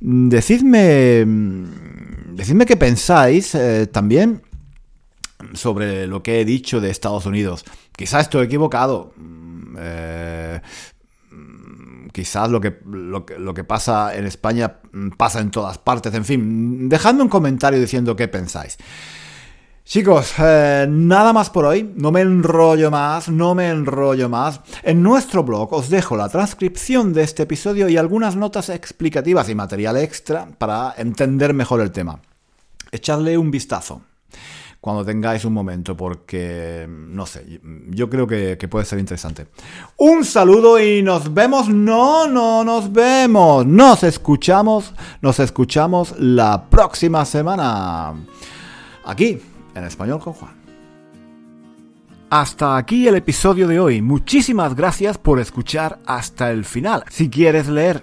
Decidme, 0.00 1.24
mm, 1.24 2.34
decidme 2.34 2.66
qué 2.66 2.76
pensáis 2.76 3.56
también 3.90 4.42
sobre 5.54 6.06
lo 6.06 6.22
que 6.22 6.40
he 6.40 6.44
dicho 6.44 6.80
de 6.80 6.90
Estados 6.90 7.24
Unidos. 7.24 7.64
Quizás 7.96 8.24
estoy 8.24 8.44
equivocado. 8.44 9.14
Mm, 9.16 9.76
quizás 12.18 12.50
lo 12.50 12.60
que, 12.60 12.80
lo 12.84 13.54
que, 13.54 13.62
pasa 13.62 14.16
en 14.16 14.26
España 14.26 14.78
mm, 14.90 15.10
pasa 15.10 15.38
en 15.38 15.52
todas 15.52 15.78
partes. 15.78 16.12
En 16.14 16.24
fin, 16.24 16.88
dejadme 16.88 17.22
un 17.22 17.28
comentario 17.28 17.78
diciendo 17.78 18.16
qué 18.16 18.26
pensáis. 18.26 18.76
Chicos, 19.84 20.34
eh, 20.40 20.84
nada 20.90 21.32
más 21.32 21.48
por 21.48 21.64
hoy, 21.64 21.92
no 21.94 22.10
me 22.10 22.22
enrollo 22.22 22.90
más, 22.90 23.28
no 23.28 23.54
me 23.54 23.68
enrollo 23.70 24.28
más. 24.28 24.60
En 24.82 25.00
nuestro 25.00 25.44
blog 25.44 25.72
os 25.72 25.90
dejo 25.90 26.16
la 26.16 26.28
transcripción 26.28 27.12
de 27.12 27.22
este 27.22 27.44
episodio 27.44 27.88
y 27.88 27.96
algunas 27.96 28.34
notas 28.34 28.68
explicativas 28.68 29.48
y 29.48 29.54
material 29.54 29.96
extra 29.96 30.48
para 30.58 30.94
entender 30.98 31.54
mejor 31.54 31.80
el 31.80 31.92
tema. 31.92 32.18
Echadle 32.90 33.38
un 33.38 33.52
vistazo 33.52 34.02
cuando 34.80 35.04
tengáis 35.04 35.44
un 35.44 35.52
momento, 35.52 35.96
porque, 35.96 36.86
no 36.88 37.26
sé, 37.26 37.60
yo 37.88 38.08
creo 38.08 38.26
que, 38.26 38.56
puede 38.68 38.84
ser 38.84 38.98
interesante. 38.98 39.48
Un 39.96 40.24
saludo 40.24 40.80
y 40.80 41.02
nos 41.02 41.34
vemos, 41.34 41.68
no, 41.68 42.28
no 42.28 42.62
nos 42.62 42.92
vemos, 42.92 43.66
nos 43.66 44.04
escuchamos, 44.04 44.94
nos 45.20 45.40
escuchamos 45.40 46.14
la 46.18 46.66
próxima 46.70 47.24
semana, 47.24 48.14
aquí, 49.04 49.40
en 49.74 49.84
español 49.84 50.20
con 50.20 50.34
Juan. 50.34 50.58
Hasta 52.30 52.76
aquí 52.76 53.08
el 53.08 53.16
episodio 53.16 53.66
de 53.66 53.80
hoy. 53.80 54.02
Muchísimas 54.02 54.76
gracias 54.76 55.16
por 55.16 55.40
escuchar 55.40 55.98
hasta 56.04 56.50
el 56.50 56.66
final. 56.66 57.04
Si 57.08 57.30
quieres 57.30 57.68
leer 57.68 58.02